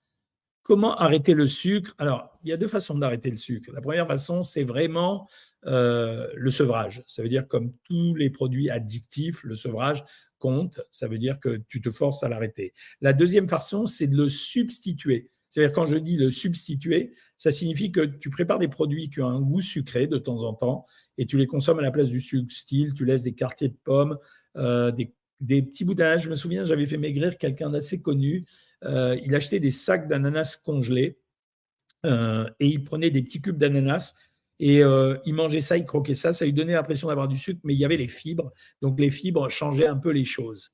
Comment 0.71 0.95
arrêter 0.95 1.35
le 1.35 1.49
sucre? 1.49 1.97
Alors, 1.99 2.39
il 2.45 2.50
y 2.50 2.53
a 2.53 2.57
deux 2.57 2.69
façons 2.69 2.97
d'arrêter 2.97 3.29
le 3.29 3.37
sucre. 3.37 3.73
La 3.73 3.81
première 3.81 4.07
façon, 4.07 4.45
c'est 4.45 4.62
vraiment 4.62 5.29
euh, 5.67 6.29
le 6.37 6.53
sevrage. 6.53 7.03
Ça 7.09 7.25
veut 7.25 7.29
dire, 7.29 7.49
comme 7.49 7.73
tous 7.83 8.15
les 8.15 8.31
produits 8.31 8.71
addictifs, 8.71 9.43
le 9.43 9.55
sevrage 9.55 10.05
compte. 10.39 10.81
Ça 10.93 11.09
veut 11.09 11.19
dire 11.19 11.41
que 11.41 11.61
tu 11.69 11.81
te 11.81 11.91
forces 11.91 12.23
à 12.23 12.29
l'arrêter. 12.29 12.73
La 13.00 13.12
deuxième 13.12 13.49
façon, 13.49 13.89
c'est 13.89 14.07
de 14.07 14.17
le 14.17 14.29
substituer. 14.29 15.33
C'est-à-dire, 15.49 15.73
quand 15.73 15.87
je 15.87 15.97
dis 15.97 16.17
le 16.17 16.31
substituer, 16.31 17.15
ça 17.37 17.50
signifie 17.50 17.91
que 17.91 18.03
tu 18.03 18.31
prépares 18.31 18.61
des 18.61 18.69
produits 18.69 19.11
qui 19.11 19.21
ont 19.23 19.27
un 19.27 19.41
goût 19.41 19.61
sucré 19.61 20.07
de 20.07 20.19
temps 20.19 20.45
en 20.45 20.55
temps 20.55 20.87
et 21.19 21.27
tu 21.27 21.37
les 21.37 21.49
consommes 21.49 21.81
à 21.81 21.83
la 21.83 21.91
place 21.91 22.11
du 22.11 22.21
sucre. 22.21 22.55
Style, 22.55 22.95
tu 22.95 23.05
laisses 23.05 23.25
des 23.25 23.35
quartiers 23.35 23.71
de 23.71 23.77
pommes, 23.83 24.19
euh, 24.57 24.93
des, 24.93 25.12
des 25.41 25.62
petits 25.62 25.85
bouts 25.85 25.97
Je 25.99 26.31
me 26.31 26.37
souviens, 26.37 26.65
j'avais 26.65 26.87
fait 26.87 26.97
maigrir 26.97 27.39
quelqu'un 27.39 27.71
d'assez 27.71 28.00
connu 28.00 28.45
euh, 28.85 29.19
il 29.23 29.35
achetait 29.35 29.61
des 29.61 29.71
sacs 29.71 30.09
d'ananas 30.09 30.57
congelés 30.57 31.19
euh, 32.07 32.49
et 32.61 32.67
il 32.67 32.85
prenait 32.85 33.11
des 33.11 33.23
petits 33.23 33.41
cubes 33.41 33.59
d'ananas 33.59 34.15
et 34.59 34.83
euh, 34.83 35.17
il 35.25 35.35
mangeait 35.35 35.61
ça, 35.61 35.77
il 35.77 35.85
croquait 35.85 36.15
ça. 36.15 36.33
Ça 36.33 36.45
lui 36.45 36.53
donnait 36.53 36.75
l'impression 36.75 37.09
d'avoir 37.09 37.29
du 37.29 37.37
sucre, 37.37 37.61
mais 37.65 37.75
il 37.75 37.79
y 37.79 37.85
avait 37.85 37.97
les 37.97 38.09
fibres. 38.09 38.53
Donc 38.83 39.01
les 39.01 39.11
fibres 39.11 39.49
changeaient 39.49 39.87
un 39.87 39.97
peu 39.97 40.11
les 40.11 40.25
choses. 40.25 40.73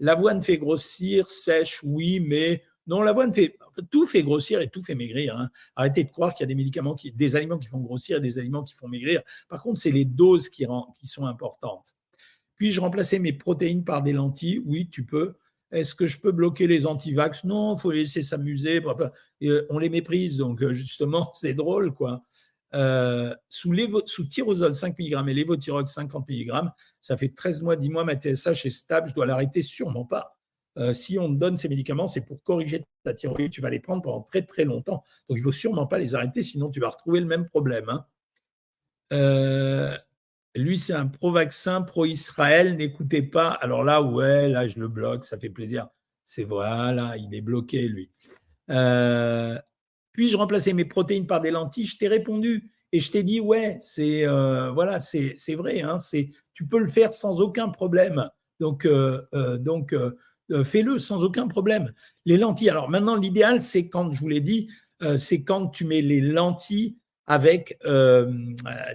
L'avoine 0.00 0.42
fait 0.42 0.58
grossir, 0.58 1.28
sèche, 1.28 1.80
oui, 1.82 2.20
mais 2.20 2.62
non, 2.86 3.02
l'avoine 3.02 3.32
fait 3.32 3.58
tout 3.90 4.06
fait 4.06 4.22
grossir 4.22 4.60
et 4.60 4.68
tout 4.68 4.82
fait 4.82 4.94
maigrir. 4.94 5.36
Hein. 5.36 5.50
Arrêtez 5.74 6.04
de 6.04 6.10
croire 6.10 6.34
qu'il 6.34 6.44
y 6.44 6.44
a 6.44 6.46
des 6.46 6.54
médicaments, 6.54 6.94
qui, 6.94 7.12
des 7.12 7.36
aliments 7.36 7.58
qui 7.58 7.68
font 7.68 7.80
grossir 7.80 8.18
et 8.18 8.20
des 8.20 8.38
aliments 8.38 8.62
qui 8.62 8.74
font 8.74 8.88
maigrir. 8.88 9.22
Par 9.48 9.62
contre, 9.62 9.78
c'est 9.78 9.90
les 9.90 10.04
doses 10.04 10.48
qui, 10.48 10.66
qui 10.98 11.06
sont 11.06 11.26
importantes. 11.26 11.94
Puis-je 12.56 12.80
remplacer 12.80 13.18
mes 13.18 13.32
protéines 13.32 13.84
par 13.84 14.02
des 14.02 14.12
lentilles 14.12 14.62
Oui, 14.64 14.88
tu 14.88 15.04
peux. 15.04 15.34
Est-ce 15.76 15.94
que 15.94 16.06
je 16.06 16.18
peux 16.18 16.32
bloquer 16.32 16.66
les 16.66 16.86
antivax? 16.86 17.44
Non, 17.44 17.76
il 17.76 17.80
faut 17.80 17.90
les 17.90 18.00
laisser 18.00 18.22
s'amuser. 18.22 18.82
Euh, 19.42 19.66
on 19.68 19.78
les 19.78 19.90
méprise, 19.90 20.38
donc 20.38 20.62
euh, 20.62 20.72
justement, 20.72 21.30
c'est 21.34 21.52
drôle. 21.52 21.92
quoi. 21.92 22.22
Euh, 22.74 23.34
sous, 23.50 23.74
sous 24.06 24.24
tyrosol 24.24 24.74
5 24.74 24.98
mg 24.98 25.28
et 25.28 25.34
lévothyrox 25.34 25.92
50 25.92 26.28
mg, 26.28 26.50
ça 27.00 27.16
fait 27.18 27.28
13 27.28 27.60
mois, 27.60 27.76
10 27.76 27.90
mois, 27.90 28.04
ma 28.04 28.14
TSH 28.14 28.64
est 28.64 28.70
stable, 28.70 29.10
je 29.10 29.14
dois 29.14 29.26
l'arrêter 29.26 29.62
sûrement 29.62 30.04
pas. 30.04 30.38
si 30.92 31.18
on 31.18 31.28
te 31.28 31.38
donne 31.38 31.56
ces 31.56 31.68
médicaments, 31.68 32.06
c'est 32.06 32.24
pour 32.24 32.42
corriger 32.42 32.82
ta 33.04 33.14
thyroïde, 33.14 33.52
tu 33.52 33.60
vas 33.60 33.70
les 33.70 33.80
prendre 33.80 34.02
pendant 34.02 34.22
très 34.22 34.42
très 34.42 34.64
longtemps. 34.64 35.04
Donc 35.28 35.38
il 35.38 35.40
ne 35.40 35.44
faut 35.44 35.52
sûrement 35.52 35.86
pas 35.86 35.98
les 35.98 36.14
arrêter, 36.14 36.42
sinon 36.42 36.70
tu 36.70 36.80
vas 36.80 36.88
retrouver 36.88 37.20
le 37.20 37.26
même 37.26 37.48
problème. 37.48 37.88
Hein. 37.88 38.06
Lui, 40.56 40.78
c'est 40.78 40.94
un 40.94 41.06
pro-vaccin, 41.06 41.82
pro-Israël. 41.82 42.76
N'écoutez 42.76 43.22
pas. 43.22 43.50
Alors 43.50 43.84
là, 43.84 44.02
ouais, 44.02 44.48
là, 44.48 44.66
je 44.66 44.80
le 44.80 44.88
bloque, 44.88 45.24
ça 45.24 45.38
fait 45.38 45.50
plaisir. 45.50 45.88
C'est 46.24 46.44
voilà, 46.44 47.16
il 47.16 47.34
est 47.34 47.40
bloqué, 47.40 47.88
lui. 47.88 48.10
Euh, 48.70 49.56
puis-je 50.12 50.36
remplacer 50.36 50.72
mes 50.72 50.84
protéines 50.84 51.26
par 51.26 51.40
des 51.40 51.50
lentilles? 51.50 51.84
Je 51.84 51.98
t'ai 51.98 52.08
répondu 52.08 52.72
et 52.90 53.00
je 53.00 53.12
t'ai 53.12 53.22
dit, 53.22 53.38
ouais, 53.38 53.78
c'est 53.80 54.26
euh, 54.26 54.70
voilà, 54.70 54.98
c'est 54.98 55.54
vrai. 55.54 55.82
Hein, 55.82 55.98
tu 56.52 56.66
peux 56.66 56.78
le 56.78 56.88
faire 56.88 57.14
sans 57.14 57.40
aucun 57.40 57.68
problème. 57.68 58.28
Donc, 58.58 58.86
euh, 58.86 59.22
donc 59.58 59.94
fais-le 60.64 60.98
sans 60.98 61.22
aucun 61.22 61.46
problème. 61.46 61.92
Les 62.24 62.38
lentilles. 62.38 62.70
Alors 62.70 62.88
maintenant, 62.88 63.16
l'idéal, 63.16 63.60
c'est 63.60 63.88
quand 63.88 64.12
je 64.12 64.20
vous 64.20 64.28
l'ai 64.28 64.40
dit, 64.40 64.68
c'est 65.16 65.44
quand 65.44 65.68
tu 65.68 65.84
mets 65.84 66.02
les 66.02 66.20
lentilles 66.20 66.96
avec 67.26 67.78
euh, 67.84 68.32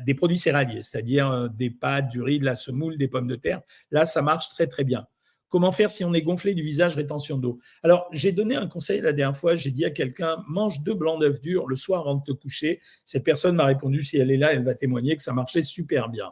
des 0.06 0.14
produits 0.14 0.38
céréaliers, 0.38 0.82
c'est-à-dire 0.82 1.30
euh, 1.30 1.48
des 1.48 1.70
pâtes, 1.70 2.10
du 2.10 2.22
riz, 2.22 2.40
de 2.40 2.46
la 2.46 2.56
semoule, 2.56 2.98
des 2.98 3.08
pommes 3.08 3.28
de 3.28 3.36
terre. 3.36 3.62
Là, 3.92 4.06
ça 4.06 4.22
marche 4.22 4.50
très 4.50 4.68
très 4.68 4.84
bien. 4.84 5.06
Comment 5.50 5.74
faire 5.74 5.92
si 5.92 6.06
on 6.06 6.14
est 6.14 6.22
gonflé 6.22 6.54
du 6.54 6.64
visage, 6.64 6.96
rétention 6.96 7.38
d'eau? 7.38 7.60
Alors, 7.84 8.08
j'ai 8.14 8.32
donné 8.32 8.56
un 8.56 8.68
conseil 8.68 9.02
la 9.02 9.12
dernière 9.12 9.36
fois, 9.36 9.58
j'ai 9.58 9.72
dit 9.72 9.84
à 9.84 9.90
quelqu'un, 9.90 10.38
mange 10.48 10.82
deux 10.82 10.94
blancs 10.94 11.20
d'œufs 11.20 11.42
durs 11.42 11.68
le 11.68 11.76
soir 11.76 12.02
avant 12.02 12.16
de 12.16 12.24
te 12.24 12.32
coucher. 12.32 12.80
Cette 13.04 13.26
personne 13.26 13.56
m'a 13.56 13.66
répondu, 13.66 14.02
si 14.02 14.16
elle 14.18 14.32
est 14.32 14.38
là, 14.38 14.54
elle 14.54 14.64
va 14.64 14.76
témoigner 14.76 15.18
que 15.18 15.22
ça 15.22 15.34
marchait 15.34 15.62
super 15.62 16.08
bien. 16.08 16.32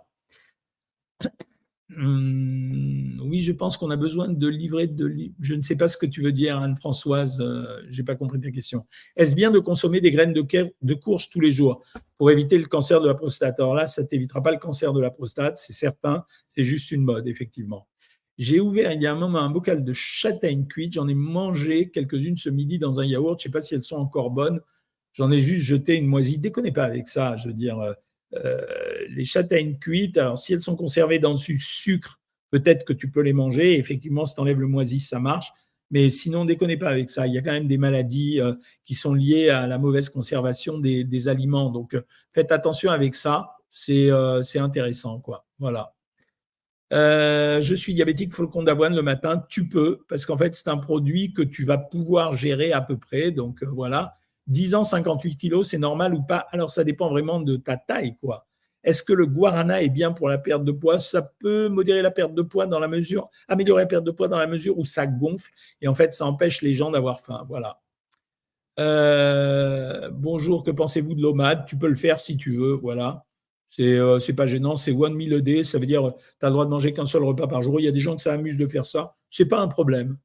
Hum, 1.98 3.19
oui, 3.24 3.41
je 3.41 3.51
pense 3.51 3.75
qu'on 3.75 3.89
a 3.89 3.96
besoin 3.96 4.27
de 4.27 4.48
livrer 4.48 4.86
de. 4.86 5.12
Je 5.39 5.55
ne 5.55 5.62
sais 5.62 5.75
pas 5.75 5.88
ce 5.88 5.98
que 5.98 6.05
tu 6.05 6.22
veux 6.22 6.31
dire, 6.31 6.58
Anne-Françoise. 6.60 7.41
Euh, 7.41 7.81
je 7.89 7.98
n'ai 8.00 8.05
pas 8.05 8.15
compris 8.15 8.39
ta 8.39 8.51
question. 8.51 8.86
Est-ce 9.15 9.34
bien 9.34 9.50
de 9.50 9.58
consommer 9.58 10.00
des 10.00 10.12
graines 10.12 10.34
de, 10.34 10.93
courge 10.93 11.29
tous 11.31 11.39
les 11.39 11.51
jours 11.51 11.84
pour 12.17 12.29
éviter 12.29 12.60
le 12.60 12.65
cancer 12.65 13.01
de 13.01 13.08
la 13.08 13.15
prostate? 13.15 13.60
Alors 13.60 13.74
là, 13.74 13.88
ça 13.88 14.03
t'évitera 14.03 14.43
pas 14.43 14.51
le 14.51 14.60
cancer 14.60 14.93
de 14.93 15.01
la 15.01 15.10
prostate, 15.10 15.58
c'est 15.58 15.74
certain. 15.74 16.25
C'est 16.48 16.63
juste 16.63 16.91
une 16.91 17.01
mode, 17.01 17.27
effectivement. 17.27 17.88
J'ai 18.38 18.60
ouvert 18.60 18.91
il 18.93 19.01
y 19.01 19.08
a 19.08 19.12
un 19.12 19.19
moment 19.19 19.39
un 19.39 19.50
bocal 19.50 19.84
de 19.84 19.93
châtaigne 19.93 20.65
cuite. 20.67 20.93
J'en 20.93 21.08
ai 21.08 21.15
mangé 21.15 21.89
quelques-unes 21.89 22.38
ce 22.38 22.50
midi 22.50 22.77
dans 22.77 23.00
un 23.00 23.05
yaourt. 23.05 23.39
Je 23.39 23.43
sais 23.43 23.51
pas 23.51 23.62
si 23.62 23.74
elles 23.74 23.84
sont 23.84 23.98
encore 23.98 24.29
bonnes. 24.29 24.62
J'en 25.13 25.31
ai 25.31 25.41
juste 25.41 25.63
jeté 25.63 25.96
une 25.96 26.08
moisie. 26.08 26.38
Déconnez 26.38 26.72
pas 26.72 26.86
avec 26.86 27.08
ça. 27.08 27.36
Je 27.36 27.48
veux 27.48 27.53
dire, 27.53 27.79
euh, 27.79 27.93
euh, 28.36 28.65
les 29.09 29.25
châtaignes 29.25 29.77
cuites, 29.77 30.17
alors 30.17 30.37
si 30.37 30.53
elles 30.53 30.61
sont 30.61 30.75
conservées 30.75 31.19
dans 31.19 31.33
du 31.33 31.59
sucre, 31.59 32.19
peut-être 32.51 32.85
que 32.85 32.93
tu 32.93 33.09
peux 33.09 33.21
les 33.21 33.33
manger. 33.33 33.77
effectivement, 33.77 34.25
si 34.25 34.35
tu 34.35 34.41
enlèves 34.41 34.59
le 34.59 34.67
moisi, 34.67 34.99
ça 34.99 35.19
marche. 35.19 35.51
Mais 35.91 36.09
sinon, 36.11 36.45
déconnez 36.45 36.77
pas 36.77 36.89
avec 36.89 37.09
ça. 37.09 37.25
Il 37.25 37.33
y 37.33 37.37
a 37.37 37.41
quand 37.41 37.51
même 37.51 37.67
des 37.67 37.79
maladies 37.79 38.39
euh, 38.39 38.53
qui 38.85 38.93
sont 38.93 39.13
liées 39.13 39.49
à 39.49 39.65
la 39.65 39.79
mauvaise 39.79 40.09
conservation 40.09 40.77
des, 40.77 41.27
aliments. 41.27 41.71
Donc, 41.71 41.95
euh, 41.95 42.01
faites 42.31 42.51
attention 42.51 42.91
avec 42.91 43.15
ça. 43.15 43.55
C'est 43.69 44.09
intéressant, 44.59 45.19
quoi. 45.19 45.45
Voilà. 45.57 45.93
je 46.91 47.75
suis 47.75 47.93
diabétique 47.93 48.33
flocon 48.33 48.63
d'avoine 48.63 48.95
le 48.95 49.01
matin. 49.01 49.43
Tu 49.49 49.67
peux, 49.67 50.01
parce 50.07 50.25
qu'en 50.25 50.37
fait, 50.37 50.53
c'est 50.53 50.67
un 50.67 50.77
produit 50.77 51.33
que 51.33 51.41
tu 51.41 51.65
vas 51.65 51.77
pouvoir 51.77 52.33
gérer 52.33 52.71
à 52.71 52.81
peu 52.81 52.97
près. 52.97 53.31
Donc, 53.31 53.63
voilà. 53.63 54.15
10 54.47 54.75
ans, 54.75 54.83
58 54.83 55.37
kilos, 55.37 55.69
c'est 55.69 55.77
normal 55.77 56.13
ou 56.13 56.21
pas? 56.21 56.47
Alors, 56.51 56.69
ça 56.69 56.83
dépend 56.83 57.09
vraiment 57.09 57.39
de 57.39 57.55
ta 57.57 57.77
taille. 57.77 58.15
Est-ce 58.83 59.03
que 59.03 59.13
le 59.13 59.25
guarana 59.25 59.81
est 59.81 59.89
bien 59.89 60.12
pour 60.12 60.29
la 60.29 60.38
perte 60.38 60.63
de 60.63 60.71
poids? 60.71 61.00
Ça 61.00 61.21
peut 61.21 61.69
modérer 61.69 62.01
la 62.01 62.12
perte 62.12 62.33
de 62.33 62.41
poids 62.41 62.65
dans 62.65 62.79
la 62.79 62.88
mesure, 62.88 63.29
améliorer 63.48 63.83
la 63.83 63.88
perte 63.88 64.03
de 64.05 64.12
poids 64.12 64.27
dans 64.27 64.38
la 64.38 64.48
mesure 64.48 64.77
où 64.77 64.86
ça 64.86 65.07
gonfle 65.07 65.51
et 65.81 65.88
en 65.88 65.93
fait, 65.93 66.13
ça 66.13 66.25
empêche 66.25 66.62
les 66.62 66.74
gens 66.74 66.91
d'avoir 66.91 67.19
faim. 67.19 67.45
Voilà. 67.50 67.81
Euh, 68.79 70.09
bonjour, 70.12 70.63
que 70.63 70.71
pensez-vous 70.71 71.13
de 71.13 71.21
l'OMAD? 71.21 71.65
Tu 71.65 71.77
peux 71.77 71.89
le 71.89 71.95
faire 71.95 72.19
si 72.19 72.38
tu 72.38 72.51
veux, 72.51 72.74
voilà. 72.74 73.25
C'est 73.67 73.98
euh, 73.98 74.19
pas 74.36 74.48
gênant, 74.48 74.77
c'est 74.77 74.91
one 74.91 75.13
meal 75.13 75.33
a 75.33 75.41
day, 75.41 75.63
ça 75.63 75.77
veut 75.77 75.86
dire 75.86 76.13
tu 76.39 76.45
as 76.45 76.50
le 76.50 76.53
droit 76.53 76.65
de 76.65 76.71
manger 76.71 76.93
qu'un 76.93 77.05
seul 77.05 77.24
repas 77.24 77.48
par 77.48 77.62
jour. 77.62 77.79
Il 77.79 77.83
y 77.83 77.88
a 77.88 77.91
des 77.91 78.00
gens 78.00 78.15
que 78.15 78.21
ça 78.21 78.33
amuse 78.33 78.57
de 78.57 78.67
faire 78.67 78.86
ça, 78.86 79.15
c'est 79.29 79.48
pas 79.48 79.59
un 79.59 79.67
problème. 79.67 80.17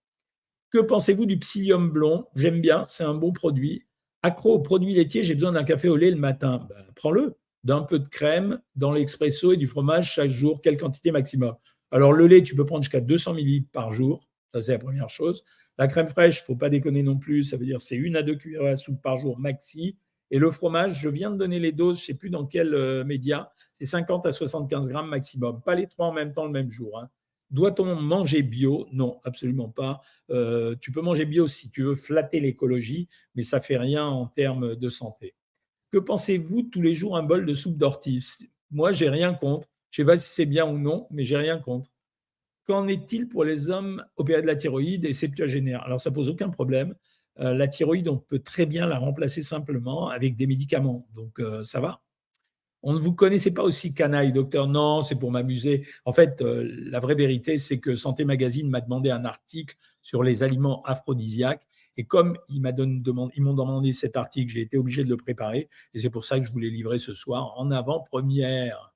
Que 0.70 0.78
pensez-vous 0.78 1.26
du 1.26 1.38
psyllium 1.38 1.90
blond? 1.90 2.26
J'aime 2.36 2.60
bien, 2.60 2.84
c'est 2.88 3.04
un 3.04 3.14
bon 3.14 3.32
produit 3.32 3.84
accro 4.24 4.54
aux 4.54 4.60
produits 4.60 4.94
laitiers, 4.94 5.22
j'ai 5.22 5.34
besoin 5.34 5.52
d'un 5.52 5.64
café 5.64 5.88
au 5.88 5.96
lait 5.96 6.10
le 6.10 6.16
matin. 6.16 6.66
Ben, 6.68 6.84
prends-le. 6.96 7.36
D'un 7.64 7.82
peu 7.82 7.98
de 7.98 8.08
crème 8.08 8.60
dans 8.76 8.92
l'expresso 8.92 9.52
et 9.52 9.56
du 9.56 9.66
fromage 9.66 10.12
chaque 10.12 10.30
jour. 10.30 10.60
Quelle 10.62 10.76
quantité 10.76 11.10
maximum 11.10 11.54
Alors, 11.90 12.12
le 12.12 12.26
lait, 12.26 12.42
tu 12.42 12.54
peux 12.54 12.66
prendre 12.66 12.82
jusqu'à 12.82 13.00
200 13.00 13.36
ml 13.36 13.64
par 13.72 13.90
jour. 13.92 14.28
Ça, 14.52 14.60
c'est 14.62 14.72
la 14.72 14.78
première 14.78 15.08
chose. 15.08 15.44
La 15.78 15.88
crème 15.88 16.06
fraîche, 16.06 16.38
il 16.38 16.42
ne 16.42 16.46
faut 16.46 16.56
pas 16.56 16.68
déconner 16.68 17.02
non 17.02 17.18
plus. 17.18 17.44
Ça 17.44 17.56
veut 17.56 17.64
dire 17.64 17.80
c'est 17.80 17.96
une 17.96 18.16
à 18.16 18.22
deux 18.22 18.36
cuillères 18.36 18.66
à 18.66 18.76
soupe 18.76 19.02
par 19.02 19.16
jour 19.16 19.38
maxi. 19.38 19.96
Et 20.30 20.38
le 20.38 20.50
fromage, 20.50 21.00
je 21.00 21.08
viens 21.08 21.30
de 21.30 21.36
donner 21.36 21.58
les 21.58 21.72
doses, 21.72 21.98
je 21.98 22.02
ne 22.02 22.06
sais 22.06 22.14
plus 22.14 22.30
dans 22.30 22.46
quel 22.46 22.74
euh, 22.74 23.04
média, 23.04 23.52
c'est 23.72 23.86
50 23.86 24.26
à 24.26 24.32
75 24.32 24.88
grammes 24.88 25.08
maximum. 25.08 25.60
Pas 25.62 25.74
les 25.74 25.86
trois 25.86 26.06
en 26.06 26.12
même 26.12 26.32
temps 26.32 26.44
le 26.44 26.50
même 26.50 26.70
jour. 26.70 26.98
Hein. 26.98 27.08
Doit-on 27.50 27.94
manger 27.96 28.42
bio? 28.42 28.88
Non, 28.92 29.20
absolument 29.24 29.68
pas. 29.68 30.00
Euh, 30.30 30.74
tu 30.80 30.92
peux 30.92 31.02
manger 31.02 31.24
bio 31.24 31.46
si 31.46 31.70
tu 31.70 31.82
veux 31.82 31.94
flatter 31.94 32.40
l'écologie, 32.40 33.08
mais 33.34 33.42
ça 33.42 33.60
fait 33.60 33.76
rien 33.76 34.06
en 34.06 34.26
termes 34.26 34.76
de 34.76 34.90
santé. 34.90 35.34
Que 35.94 36.00
pensez-vous 36.00 36.62
tous 36.62 36.82
les 36.82 36.92
jours 36.96 37.16
un 37.16 37.22
bol 37.22 37.46
de 37.46 37.54
soupe 37.54 37.76
d'ortie? 37.76 38.50
Moi, 38.72 38.90
j'ai 38.90 39.08
rien 39.08 39.32
contre. 39.32 39.68
Je 39.92 40.02
ne 40.02 40.04
sais 40.04 40.12
pas 40.12 40.18
si 40.18 40.28
c'est 40.28 40.44
bien 40.44 40.66
ou 40.66 40.76
non, 40.76 41.06
mais 41.12 41.24
j'ai 41.24 41.36
rien 41.36 41.60
contre. 41.60 41.88
Qu'en 42.66 42.88
est-il 42.88 43.28
pour 43.28 43.44
les 43.44 43.70
hommes 43.70 44.04
opérés 44.16 44.42
de 44.42 44.48
la 44.48 44.56
thyroïde 44.56 45.04
et 45.04 45.12
septuagénaires 45.12 45.84
Alors, 45.84 46.00
ça 46.00 46.10
pose 46.10 46.28
aucun 46.28 46.48
problème. 46.48 46.96
Euh, 47.38 47.54
la 47.54 47.68
thyroïde, 47.68 48.08
on 48.08 48.16
peut 48.16 48.40
très 48.40 48.66
bien 48.66 48.88
la 48.88 48.98
remplacer 48.98 49.40
simplement 49.40 50.08
avec 50.08 50.34
des 50.34 50.48
médicaments. 50.48 51.06
Donc, 51.14 51.38
euh, 51.38 51.62
ça 51.62 51.78
va. 51.78 52.02
On 52.82 52.92
ne 52.92 52.98
vous 52.98 53.12
connaissait 53.12 53.54
pas 53.54 53.62
aussi 53.62 53.94
canaille, 53.94 54.32
docteur. 54.32 54.66
Non, 54.66 55.04
c'est 55.04 55.20
pour 55.20 55.30
m'amuser. 55.30 55.86
En 56.04 56.12
fait, 56.12 56.42
euh, 56.42 56.68
la 56.90 56.98
vraie 56.98 57.14
vérité, 57.14 57.60
c'est 57.60 57.78
que 57.78 57.94
Santé 57.94 58.24
Magazine 58.24 58.68
m'a 58.68 58.80
demandé 58.80 59.10
un 59.10 59.24
article 59.24 59.76
sur 60.02 60.24
les 60.24 60.42
aliments 60.42 60.82
aphrodisiaques. 60.82 61.68
Et 61.96 62.04
comme 62.04 62.36
ils 62.48 62.60
m'ont 62.60 63.54
demandé, 63.54 63.92
cet 63.92 64.16
article, 64.16 64.52
j'ai 64.52 64.62
été 64.62 64.76
obligé 64.76 65.04
de 65.04 65.10
le 65.10 65.16
préparer. 65.16 65.68
Et 65.92 66.00
c'est 66.00 66.10
pour 66.10 66.24
ça 66.24 66.38
que 66.40 66.46
je 66.46 66.52
voulais 66.52 66.70
livrer 66.70 66.98
ce 66.98 67.14
soir 67.14 67.52
en 67.58 67.70
avant-première. 67.70 68.94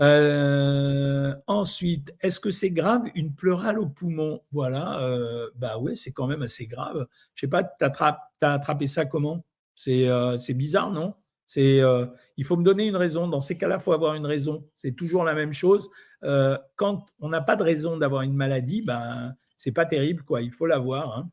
Euh, 0.00 1.34
ensuite, 1.46 2.14
est-ce 2.20 2.40
que 2.40 2.50
c'est 2.50 2.70
grave 2.70 3.04
une 3.14 3.32
pleurale 3.32 3.78
au 3.78 3.86
poumon? 3.86 4.40
Voilà, 4.50 5.00
euh, 5.02 5.48
bah 5.54 5.78
ouais, 5.78 5.94
c'est 5.94 6.12
quand 6.12 6.26
même 6.26 6.42
assez 6.42 6.66
grave. 6.66 7.06
Je 7.34 7.40
sais 7.40 7.48
pas, 7.48 7.62
tu 7.62 7.84
as 7.84 8.52
attrapé 8.52 8.86
ça 8.86 9.06
comment? 9.06 9.44
C'est 9.74 10.54
bizarre, 10.54 10.90
non? 10.90 11.14
C'est, 11.46 11.80
euh, 11.80 12.06
il 12.36 12.44
faut 12.44 12.56
me 12.56 12.64
donner 12.64 12.86
une 12.86 12.96
raison. 12.96 13.28
Dans 13.28 13.40
ces 13.40 13.56
cas-là, 13.56 13.78
faut 13.78 13.92
avoir 13.92 14.14
une 14.14 14.26
raison. 14.26 14.66
C'est 14.74 14.96
toujours 14.96 15.24
la 15.24 15.34
même 15.34 15.52
chose. 15.52 15.90
Euh, 16.24 16.58
quand 16.76 17.06
on 17.20 17.28
n'a 17.28 17.42
pas 17.42 17.54
de 17.54 17.62
raison 17.62 17.96
d'avoir 17.96 18.22
une 18.22 18.34
maladie, 18.34 18.82
ben, 18.82 19.34
c'est 19.56 19.72
pas 19.72 19.86
terrible, 19.86 20.22
quoi. 20.24 20.42
Il 20.42 20.50
faut 20.52 20.66
l'avoir. 20.66 21.18
Hein. 21.18 21.30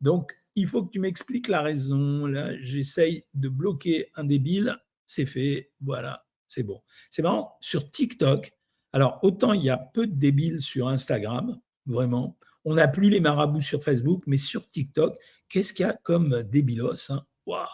Donc, 0.00 0.34
il 0.54 0.66
faut 0.66 0.84
que 0.84 0.90
tu 0.90 1.00
m'expliques 1.00 1.48
la 1.48 1.62
raison. 1.62 2.26
Là, 2.26 2.56
j'essaye 2.62 3.24
de 3.34 3.48
bloquer 3.48 4.10
un 4.16 4.24
débile. 4.24 4.76
C'est 5.06 5.26
fait. 5.26 5.72
Voilà, 5.80 6.26
c'est 6.48 6.62
bon. 6.62 6.80
C'est 7.10 7.22
marrant. 7.22 7.56
Sur 7.60 7.90
TikTok, 7.90 8.52
alors 8.92 9.18
autant 9.22 9.52
il 9.52 9.62
y 9.62 9.70
a 9.70 9.76
peu 9.76 10.06
de 10.06 10.14
débiles 10.14 10.60
sur 10.60 10.88
Instagram, 10.88 11.58
vraiment. 11.86 12.38
On 12.64 12.74
n'a 12.74 12.88
plus 12.88 13.10
les 13.10 13.20
marabouts 13.20 13.60
sur 13.60 13.82
Facebook, 13.82 14.24
mais 14.26 14.38
sur 14.38 14.68
TikTok, 14.68 15.16
qu'est-ce 15.48 15.72
qu'il 15.72 15.86
y 15.86 15.88
a 15.88 15.94
comme 15.94 16.42
débilos 16.42 17.10
hein? 17.10 17.24
Waouh 17.46 17.66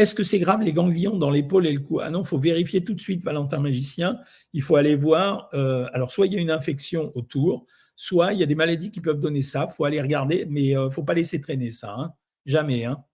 est-ce 0.00 0.14
que 0.14 0.24
c'est 0.24 0.38
grave 0.38 0.62
les 0.62 0.72
ganglions 0.72 1.18
dans 1.18 1.28
l'épaule 1.28 1.66
et 1.66 1.72
le 1.74 1.80
cou? 1.80 2.00
Ah 2.00 2.08
non, 2.08 2.22
il 2.22 2.26
faut 2.26 2.38
vérifier 2.38 2.82
tout 2.82 2.94
de 2.94 3.00
suite, 3.00 3.22
Valentin 3.22 3.60
Magicien. 3.60 4.18
Il 4.54 4.62
faut 4.62 4.76
aller 4.76 4.96
voir. 4.96 5.50
Euh, 5.52 5.86
alors, 5.92 6.10
soit 6.10 6.26
il 6.26 6.32
y 6.32 6.36
a 6.38 6.40
une 6.40 6.50
infection 6.50 7.12
autour, 7.16 7.66
soit 8.00 8.32
il 8.32 8.38
y 8.38 8.42
a 8.42 8.46
des 8.46 8.54
maladies 8.54 8.90
qui 8.90 9.02
peuvent 9.02 9.20
donner 9.20 9.42
ça. 9.42 9.66
Il 9.68 9.74
faut 9.74 9.84
aller 9.84 10.00
regarder, 10.00 10.46
mais 10.48 10.68
il 10.68 10.74
euh, 10.74 10.86
ne 10.86 10.90
faut 10.90 11.04
pas 11.04 11.12
laisser 11.12 11.38
traîner 11.38 11.70
ça. 11.70 11.94
Hein. 11.98 12.14
Jamais. 12.46 12.86
Hein. 12.86 13.04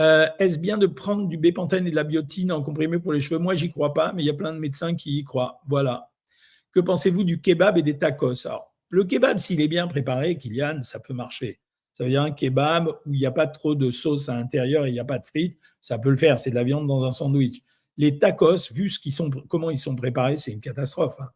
Euh, 0.00 0.26
est-ce 0.40 0.58
bien 0.58 0.76
de 0.76 0.88
prendre 0.88 1.28
du 1.28 1.36
bépantène 1.36 1.86
et 1.86 1.92
de 1.92 1.94
la 1.94 2.02
biotine 2.02 2.50
en 2.50 2.64
comprimé 2.64 2.98
pour 2.98 3.12
les 3.12 3.20
cheveux? 3.20 3.38
Moi, 3.38 3.54
j'y 3.54 3.70
crois 3.70 3.94
pas, 3.94 4.12
mais 4.12 4.24
il 4.24 4.26
y 4.26 4.30
a 4.30 4.34
plein 4.34 4.52
de 4.52 4.58
médecins 4.58 4.96
qui 4.96 5.20
y 5.20 5.22
croient. 5.22 5.60
Voilà. 5.68 6.10
Que 6.72 6.80
pensez-vous 6.80 7.22
du 7.22 7.40
kebab 7.40 7.78
et 7.78 7.82
des 7.82 7.96
tacos? 7.96 8.48
Le 8.88 9.04
kebab, 9.04 9.38
s'il 9.38 9.60
est 9.60 9.68
bien 9.68 9.86
préparé, 9.86 10.36
Kylian, 10.36 10.82
ça 10.82 10.98
peut 10.98 11.14
marcher. 11.14 11.60
Ça 11.96 12.02
veut 12.02 12.10
dire 12.10 12.22
un 12.22 12.32
kebab 12.32 12.88
où 13.06 13.14
il 13.14 13.20
n'y 13.20 13.26
a 13.26 13.30
pas 13.30 13.46
trop 13.46 13.76
de 13.76 13.92
sauce 13.92 14.28
à 14.28 14.34
l'intérieur 14.34 14.84
et 14.84 14.88
il 14.88 14.94
n'y 14.94 14.98
a 14.98 15.04
pas 15.04 15.20
de 15.20 15.26
frites, 15.26 15.60
ça 15.80 15.96
peut 15.96 16.10
le 16.10 16.16
faire, 16.16 16.40
c'est 16.40 16.50
de 16.50 16.56
la 16.56 16.64
viande 16.64 16.88
dans 16.88 17.04
un 17.04 17.12
sandwich. 17.12 17.62
Les 17.98 18.18
tacos, 18.18 18.72
vu 18.72 18.88
ce 18.88 19.10
sont, 19.12 19.30
comment 19.48 19.70
ils 19.70 19.78
sont 19.78 19.94
préparés, 19.94 20.38
c'est 20.38 20.50
une 20.50 20.60
catastrophe. 20.60 21.14
Hein. 21.20 21.28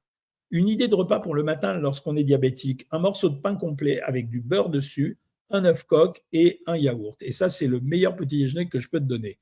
Une 0.51 0.69
idée 0.69 0.89
de 0.89 0.95
repas 0.95 1.21
pour 1.21 1.35
le 1.35 1.43
matin 1.43 1.75
lorsqu'on 1.75 2.17
est 2.17 2.25
diabétique, 2.25 2.87
un 2.91 2.99
morceau 2.99 3.29
de 3.29 3.37
pain 3.37 3.57
complet 3.57 4.01
avec 4.03 4.29
du 4.29 4.41
beurre 4.41 4.71
dessus, 4.71 5.19
un 5.51 5.65
œuf 5.65 5.85
coq 5.85 6.23
et 6.33 6.61
un 6.67 6.77
yaourt. 6.77 7.17
Et 7.21 7.33
ça, 7.33 7.49
c'est 7.49 7.67
le 7.67 7.81
meilleur 7.81 8.17
petit 8.17 8.39
déjeuner 8.39 8.69
que 8.69 8.79
je 8.79 8.89
peux 8.89 9.01
te 9.01 9.05
donner. 9.05 9.39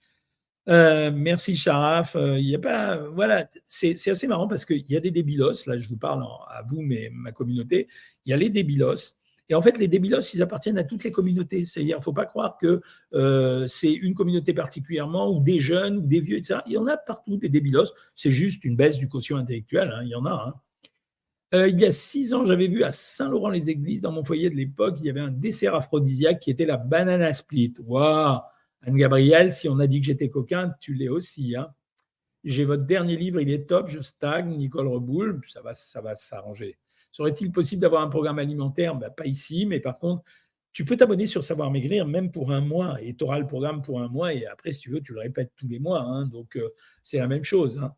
Euh, 0.69 1.11
merci 1.15 1.57
Charaf. 1.57 2.17
Euh, 2.17 2.39
il 2.39 2.55
a 2.55 2.59
pas, 2.59 2.97
voilà, 2.97 3.49
c'est 3.65 4.09
assez 4.09 4.27
marrant 4.27 4.49
parce 4.49 4.65
qu'il 4.65 4.91
y 4.91 4.97
a 4.97 5.01
des 5.01 5.11
débilos. 5.11 5.67
Là, 5.67 5.79
je 5.79 5.89
vous 5.89 5.99
parle 5.99 6.23
à 6.49 6.63
vous, 6.69 6.81
mais 6.81 7.11
ma 7.13 7.33
communauté. 7.33 7.89
Il 8.25 8.31
y 8.31 8.33
a 8.33 8.37
les 8.37 8.49
débilos 8.49 9.17
et 9.49 9.55
en 9.55 9.61
fait, 9.61 9.77
les 9.77 9.89
débilos, 9.89 10.33
ils 10.33 10.43
appartiennent 10.43 10.79
à 10.79 10.85
toutes 10.85 11.05
les 11.05 11.13
communautés. 11.13 11.65
C'est-à-dire, 11.65 11.97
il 11.97 11.99
ne 11.99 12.05
faut 12.05 12.15
pas 12.15 12.25
croire 12.25 12.57
que 12.57 12.81
euh, 13.13 13.67
c'est 13.67 13.93
une 13.93 14.15
communauté 14.15 14.55
particulièrement, 14.55 15.31
ou 15.31 15.43
des 15.43 15.61
jeunes, 15.61 15.99
ou 15.99 16.07
des 16.07 16.21
vieux, 16.21 16.39
etc. 16.39 16.61
Il 16.67 16.73
y 16.73 16.79
en 16.79 16.87
a 16.87 16.97
partout 16.97 17.37
des 17.37 17.51
débilos. 17.51 17.93
C'est 18.15 18.31
juste 18.31 18.65
une 18.65 18.77
baisse 18.77 18.99
du 18.99 19.09
quotient 19.09 19.37
intellectuel. 19.37 19.91
Hein. 19.95 20.01
il 20.03 20.09
y 20.09 20.15
en 20.15 20.25
a. 20.25 20.33
Hein. 20.49 20.55
Euh, 21.55 21.69
il 21.69 21.81
y 21.81 21.85
a 21.85 21.93
six 21.93 22.35
ans, 22.35 22.45
j'avais 22.45 22.67
vu 22.67 22.83
à 22.83 22.91
Saint-Laurent-les-Églises, 22.91 24.01
dans 24.01 24.11
mon 24.11 24.25
foyer 24.25 24.51
de 24.51 24.57
l'époque, 24.57 24.97
il 24.99 25.07
y 25.07 25.11
avait 25.11 25.21
un 25.21 25.31
dessert 25.31 25.77
aphrodisiaque 25.77 26.41
qui 26.41 26.51
était 26.51 26.67
la 26.67 26.79
banana 26.79 27.33
split. 27.33 27.75
Waouh 27.87 28.41
Anne-Gabrielle, 28.83 29.53
si 29.53 29.69
on 29.69 29.79
a 29.79 29.87
dit 29.87 30.01
que 30.01 30.07
j'étais 30.07 30.29
coquin, 30.29 30.75
tu 30.81 30.95
l'es 30.95 31.09
aussi. 31.09 31.55
Hein. 31.55 31.73
J'ai 32.43 32.65
votre 32.65 32.85
dernier 32.85 33.17
livre, 33.17 33.41
il 33.41 33.51
est 33.51 33.69
top, 33.69 33.89
je 33.89 34.01
stagne, 34.01 34.57
Nicole 34.57 34.89
Reboul, 34.89 35.41
ça 35.47 35.63
va, 35.63 35.75
ça 35.75 36.01
va 36.01 36.17
s'arranger. 36.17 36.77
Serait-il 37.13 37.53
possible 37.53 37.81
d'avoir 37.81 38.03
un 38.03 38.09
programme 38.09 38.41
alimentaire? 38.41 38.97
Ben, 38.97 39.11
Pas 39.11 39.27
ici, 39.27 39.65
mais 39.65 39.79
par 39.79 40.01
contre, 40.01 40.25
tu 40.73 40.85
peux 40.85 40.97
t'abonner 40.97 41.29
sur 41.29 41.45
Savoir 41.45 41.71
Maigrir 41.71 42.05
même 42.05 42.33
pour 42.33 42.51
un 42.51 42.63
mois 42.63 43.01
et 43.01 43.15
tu 43.15 43.23
auras 43.23 43.39
le 43.39 43.47
programme 43.47 43.81
pour 43.81 44.01
un 44.01 44.09
mois 44.09 44.35
et 44.35 44.45
après, 44.47 44.73
si 44.73 44.81
tu 44.81 44.91
veux, 44.91 45.01
tu 45.01 45.13
le 45.13 45.21
répètes 45.21 45.53
tous 45.57 45.69
les 45.69 45.79
mois. 45.79 46.01
Hein. 46.01 46.27
donc, 46.27 46.57
euh, 46.57 46.71
c'est 47.05 47.19
la 47.19 47.29
même 47.29 47.45
chose. 47.45 47.79
Hein. 47.79 47.95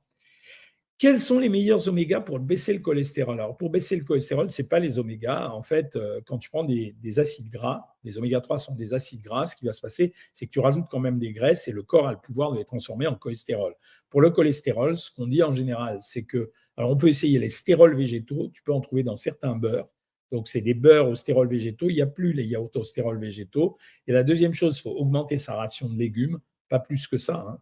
Quels 0.98 1.20
sont 1.20 1.38
les 1.38 1.50
meilleurs 1.50 1.88
omégas 1.88 2.22
pour 2.22 2.38
baisser 2.38 2.72
le 2.72 2.78
cholestérol? 2.78 3.38
Alors, 3.38 3.58
pour 3.58 3.68
baisser 3.68 3.96
le 3.96 4.04
cholestérol, 4.04 4.48
ce 4.48 4.62
n'est 4.62 4.68
pas 4.68 4.78
les 4.78 4.98
omégas. 4.98 5.50
En 5.50 5.62
fait, 5.62 5.94
euh, 5.94 6.22
quand 6.24 6.38
tu 6.38 6.48
prends 6.48 6.64
des, 6.64 6.94
acides 7.18 7.50
gras, 7.50 7.84
les 8.02 8.16
oméga 8.16 8.40
3 8.40 8.56
sont 8.56 8.74
des 8.74 8.94
acides 8.94 9.20
gras, 9.20 9.44
ce 9.44 9.56
qui 9.56 9.66
va 9.66 9.74
se 9.74 9.82
passer, 9.82 10.14
c'est 10.32 10.46
que 10.46 10.52
tu 10.52 10.60
rajoutes 10.60 10.86
quand 10.90 10.98
même 10.98 11.18
des 11.18 11.34
graisses 11.34 11.68
et 11.68 11.72
le 11.72 11.82
corps 11.82 12.08
a 12.08 12.12
le 12.12 12.18
pouvoir 12.18 12.52
de 12.52 12.58
les 12.58 12.64
transformer 12.64 13.06
en 13.06 13.14
cholestérol. 13.14 13.74
Pour 14.08 14.22
le 14.22 14.30
cholestérol, 14.30 14.96
ce 14.96 15.10
qu'on 15.10 15.26
dit 15.26 15.42
en 15.42 15.52
général, 15.52 15.98
c'est 16.00 16.24
que 16.24 16.50
Alors, 16.78 16.90
on 16.92 16.96
peut 16.96 17.08
essayer 17.08 17.38
les 17.38 17.50
stérols 17.50 17.94
végétaux. 17.94 18.48
Tu 18.54 18.62
peux 18.62 18.72
en 18.72 18.80
trouver 18.80 19.02
dans 19.02 19.16
certains 19.16 19.54
beurres. 19.54 19.90
Donc, 20.32 20.48
c'est 20.48 20.62
des 20.62 20.74
beurres 20.74 21.10
aux 21.10 21.14
stérols 21.14 21.48
végétaux. 21.48 21.90
Il 21.90 21.94
n'y 21.96 22.02
a 22.02 22.06
plus 22.06 22.32
les 22.32 22.46
yaourts 22.46 22.86
stérols 22.86 23.20
végétaux. 23.20 23.76
Et 24.06 24.12
la 24.12 24.22
deuxième 24.22 24.54
chose, 24.54 24.78
il 24.78 24.82
faut 24.82 24.96
augmenter 24.96 25.36
sa 25.36 25.56
ration 25.56 25.90
de 25.90 25.98
légumes. 25.98 26.38
Pas 26.70 26.78
plus 26.78 27.06
que 27.06 27.18
ça. 27.18 27.44
Hein. 27.48 27.58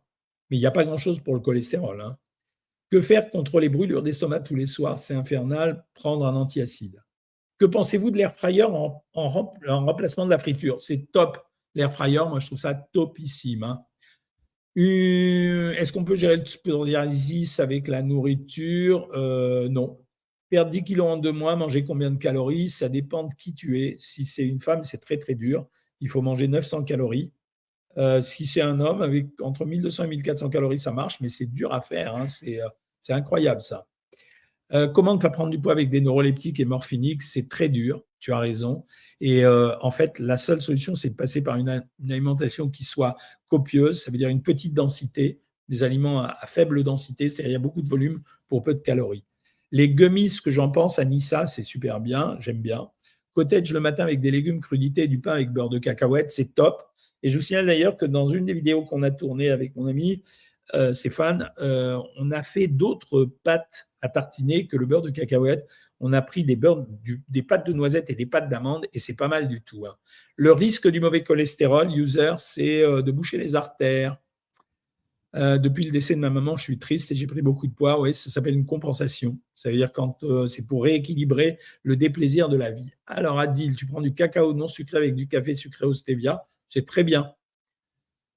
Mais 0.51 0.57
il 0.57 0.61
n'y 0.61 0.67
a 0.67 0.71
pas 0.71 0.85
grand-chose 0.85 1.19
pour 1.19 1.35
le 1.35 1.41
cholestérol. 1.41 2.01
Hein. 2.01 2.17
Que 2.91 3.01
faire 3.01 3.31
contre 3.31 3.61
les 3.61 3.69
brûlures 3.69 4.03
d'estomac 4.03 4.41
tous 4.41 4.55
les 4.55 4.67
soirs? 4.67 4.99
C'est 4.99 5.15
infernal. 5.15 5.85
Prendre 5.95 6.27
un 6.27 6.37
antiacide. 6.37 7.03
Que 7.59 7.67
pensez-vous 7.67 8.11
de 8.11 8.17
l'air 8.17 8.35
fryer 8.35 8.65
en, 8.65 9.03
remplacement 9.15 10.25
de 10.25 10.31
la 10.31 10.39
friture? 10.39 10.81
C'est 10.81 11.11
top. 11.13 11.39
L'air 11.75 11.93
fryer, 11.93 12.21
moi, 12.29 12.41
je 12.41 12.47
trouve 12.47 12.59
ça 12.59 12.75
topissime. 12.75 13.65
Hein. 13.65 13.85
Euh, 14.77 15.73
est-ce 15.75 15.93
qu'on 15.93 16.05
peut 16.05 16.17
gérer 16.17 16.37
le 16.37 16.43
psoriasis 16.43 17.61
avec 17.61 17.89
la 17.89 18.03
nourriture? 18.03 19.09
Euh, 19.15 19.69
Non. 19.69 20.01
Perdre 20.51 20.71
10 20.71 20.85
kilos 20.85 21.07
en 21.09 21.17
deux 21.17 21.33
mois, 21.33 21.57
manger 21.57 21.85
combien 21.85 22.11
de 22.11 22.19
calories? 22.19 22.69
Ça 22.69 22.89
dépend 22.89 23.25
de 23.25 23.35
qui 23.35 23.55
tu 23.55 23.81
es. 23.81 23.97
Si 23.99 24.25
c'est 24.25 24.47
une 24.47 24.61
femme, 24.61 24.85
c'est 24.85 24.99
très 24.99 25.17
très 25.17 25.35
dur. 25.35 25.67
Il 26.01 26.09
faut 26.09 26.23
manger 26.23 26.49
900 26.49 26.85
calories. 26.85 27.33
Euh, 27.97 28.21
si 28.21 28.47
c'est 28.47 28.63
un 28.63 28.81
homme, 28.81 29.03
avec 29.03 29.41
entre 29.41 29.65
1200 29.65 30.05
et 30.05 30.07
1400 30.09 30.49
calories, 30.49 30.79
ça 30.79 30.93
marche, 30.93 31.19
mais 31.21 31.29
c'est 31.29 31.47
dur 31.47 31.73
à 31.73 31.81
faire. 31.81 32.17
Hein. 32.17 32.27
C'est 32.27 33.13
incroyable 33.13 33.63
ça. 33.63 33.87
comment 34.93 35.15
ne 35.15 35.21
pas 35.21 35.31
prendre 35.31 35.51
du 35.51 35.61
poids 35.61 35.73
avec 35.73 35.91
des 35.91 36.01
neuroleptiques 36.01 36.59
et 36.59 36.65
morphiniques? 36.65 37.23
C'est 37.23 37.49
très 37.49 37.69
dur, 37.69 38.03
tu 38.19 38.33
as 38.33 38.39
raison. 38.39 38.85
Et 39.21 39.47
en 39.47 39.91
fait, 39.91 40.19
la 40.19 40.37
seule 40.37 40.63
solution, 40.63 40.95
c'est 40.95 41.11
de 41.11 41.15
passer 41.15 41.43
par 41.43 41.57
une, 41.57 41.85
alimentation 42.11 42.69
qui 42.71 42.85
soit 42.85 43.17
copieuse, 43.49 44.03
ça 44.03 44.11
veut 44.11 44.19
dire 44.19 44.31
une 44.31 44.43
petite 44.43 44.75
densité, 44.75 45.41
des 45.69 45.83
aliments 45.83 46.23
à, 46.23 46.47
faible 46.47 46.83
densité, 46.83 47.29
c'est-à-dire 47.29 47.61
beaucoup 47.61 47.83
de 47.83 47.89
volume 47.89 48.21
pour 48.49 48.63
peu 48.63 48.75
de 48.75 48.81
calories. 48.81 49.25
Les 49.71 49.91
gummies, 49.91 50.39
que 50.43 50.51
j'en 50.51 50.71
pense, 50.71 50.99
à 50.99 51.05
c'est 51.47 51.63
super 51.63 52.01
bien, 52.01 52.37
j'aime 52.39 52.61
bien. 52.61 52.89
Cottage 53.33 53.73
le 53.73 53.81
matin 53.81 54.05
avec 54.05 54.21
des 54.21 54.31
légumes 54.31 54.61
crudités 54.61 55.09
du 55.09 55.21
pain 55.21 55.33
avec 55.33 55.51
beurre 55.51 55.69
de 55.69 55.79
cacahuète, 55.79 56.31
c'est 56.31 56.55
top. 56.55 56.81
Et 57.25 57.31
je 57.31 57.39
vous 57.39 57.43
signale 57.43 57.67
d'ailleurs 57.67 57.97
que 57.97 58.05
dans 58.05 58.27
une 58.27 58.45
des 58.45 58.53
vidéos 58.53 58.85
qu'on 58.85 59.03
a 59.03 59.11
tournées 59.11 59.51
avec 59.51 59.75
mon 59.77 59.87
ami 59.87 60.23
euh, 60.75 60.93
Stéphane, 60.93 61.51
euh, 61.59 61.99
on 62.19 62.31
a 62.31 62.43
fait 62.43 62.69
d'autres 62.69 63.25
pâtes 63.43 63.89
à 64.03 64.11
tartiner 64.11 64.67
que 64.67 64.77
le 64.77 64.87
beurre 64.87 65.03
de 65.03 65.11
cacahuète 65.11 65.67
on 66.01 66.13
a 66.13 66.21
pris 66.21 66.45
des, 66.45 66.61
des 67.29 67.43
pâtes 67.43 67.67
de 67.67 67.73
noisettes 67.73 68.11
et 68.11 68.15
des 68.15 68.27
pâtes 68.27 68.51
d'amandes 68.51 68.85
et 68.93 68.99
c'est 68.99 69.15
pas 69.15 69.29
mal 69.29 69.49
du 69.49 69.63
tout. 69.63 69.87
Hein. 69.87 69.95
Le 70.37 70.53
risque 70.53 70.87
du 70.89 71.01
mauvais 71.01 71.23
cholestérol, 71.23 71.91
user, 71.97 72.35
c'est 72.41 72.83
euh, 72.83 73.01
de 73.01 73.11
boucher 73.11 73.39
les 73.39 73.55
artères. 73.55 74.19
Depuis 75.37 75.85
le 75.85 75.91
décès 75.91 76.15
de 76.15 76.21
ma 76.21 76.31
maman, 76.31 76.57
je 76.57 76.63
suis 76.63 76.79
triste 76.79 77.11
et 77.11 77.17
j'ai 77.17 77.27
pris 77.27 77.43
beaucoup 77.43 77.67
de 77.67 77.73
poids. 77.73 78.01
Oui, 78.01 78.15
ça 78.15 78.31
s'appelle 78.31 78.55
une 78.55 78.67
compensation. 78.67 79.37
Ça 79.57 79.69
veut 79.69 79.75
dire 79.75 79.91
quand 79.91 80.21
c'est 80.47 80.65
pour 80.69 80.85
rééquilibrer 80.85 81.59
le 81.83 81.97
déplaisir 81.97 82.49
de 82.49 82.57
la 82.57 82.71
vie. 82.71 82.91
Alors, 83.09 83.41
Adil, 83.41 83.75
tu 83.75 83.85
prends 83.85 84.01
du 84.01 84.15
cacao 84.15 84.53
non 84.55 84.69
sucré 84.69 84.97
avec 84.97 85.17
du 85.17 85.27
café 85.27 85.55
sucré 85.55 85.87
au 85.87 85.93
stevia, 85.93 86.47
c'est 86.75 86.87
très 86.87 87.05
bien. 87.05 87.33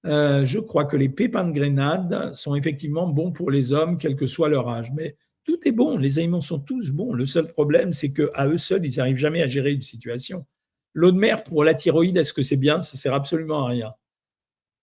je 0.05 0.59
crois 0.59 0.85
que 0.85 0.95
les 0.95 1.09
pépins 1.09 1.43
de 1.43 1.51
grenade 1.51 2.33
sont 2.35 2.53
effectivement 2.53 3.07
bons 3.07 3.31
pour 3.31 3.49
les 3.49 3.73
hommes, 3.73 3.97
quel 3.97 4.15
que 4.15 4.27
soit 4.27 4.47
leur 4.47 4.69
âge. 4.69 4.91
Mais 4.95 5.17
tout 5.43 5.59
est 5.67 5.71
bon, 5.71 5.97
les 5.97 6.19
aliments 6.19 6.41
sont 6.41 6.59
tous 6.59 6.91
bons. 6.91 7.13
Le 7.13 7.25
seul 7.25 7.47
problème, 7.47 7.93
c'est 7.93 8.11
qu'à 8.11 8.45
eux 8.45 8.59
seuls, 8.59 8.85
ils 8.85 8.97
n'arrivent 8.97 9.17
jamais 9.17 9.41
à 9.41 9.47
gérer 9.47 9.73
une 9.73 9.81
situation. 9.81 10.45
L'eau 10.93 11.11
de 11.11 11.17
mer 11.17 11.43
pour 11.43 11.63
la 11.63 11.73
thyroïde, 11.73 12.15
est-ce 12.17 12.33
que 12.33 12.43
c'est 12.43 12.57
bien? 12.57 12.81
Ça 12.81 12.95
ne 12.95 12.99
sert 12.99 13.13
absolument 13.15 13.65
à 13.65 13.69
rien. 13.69 13.93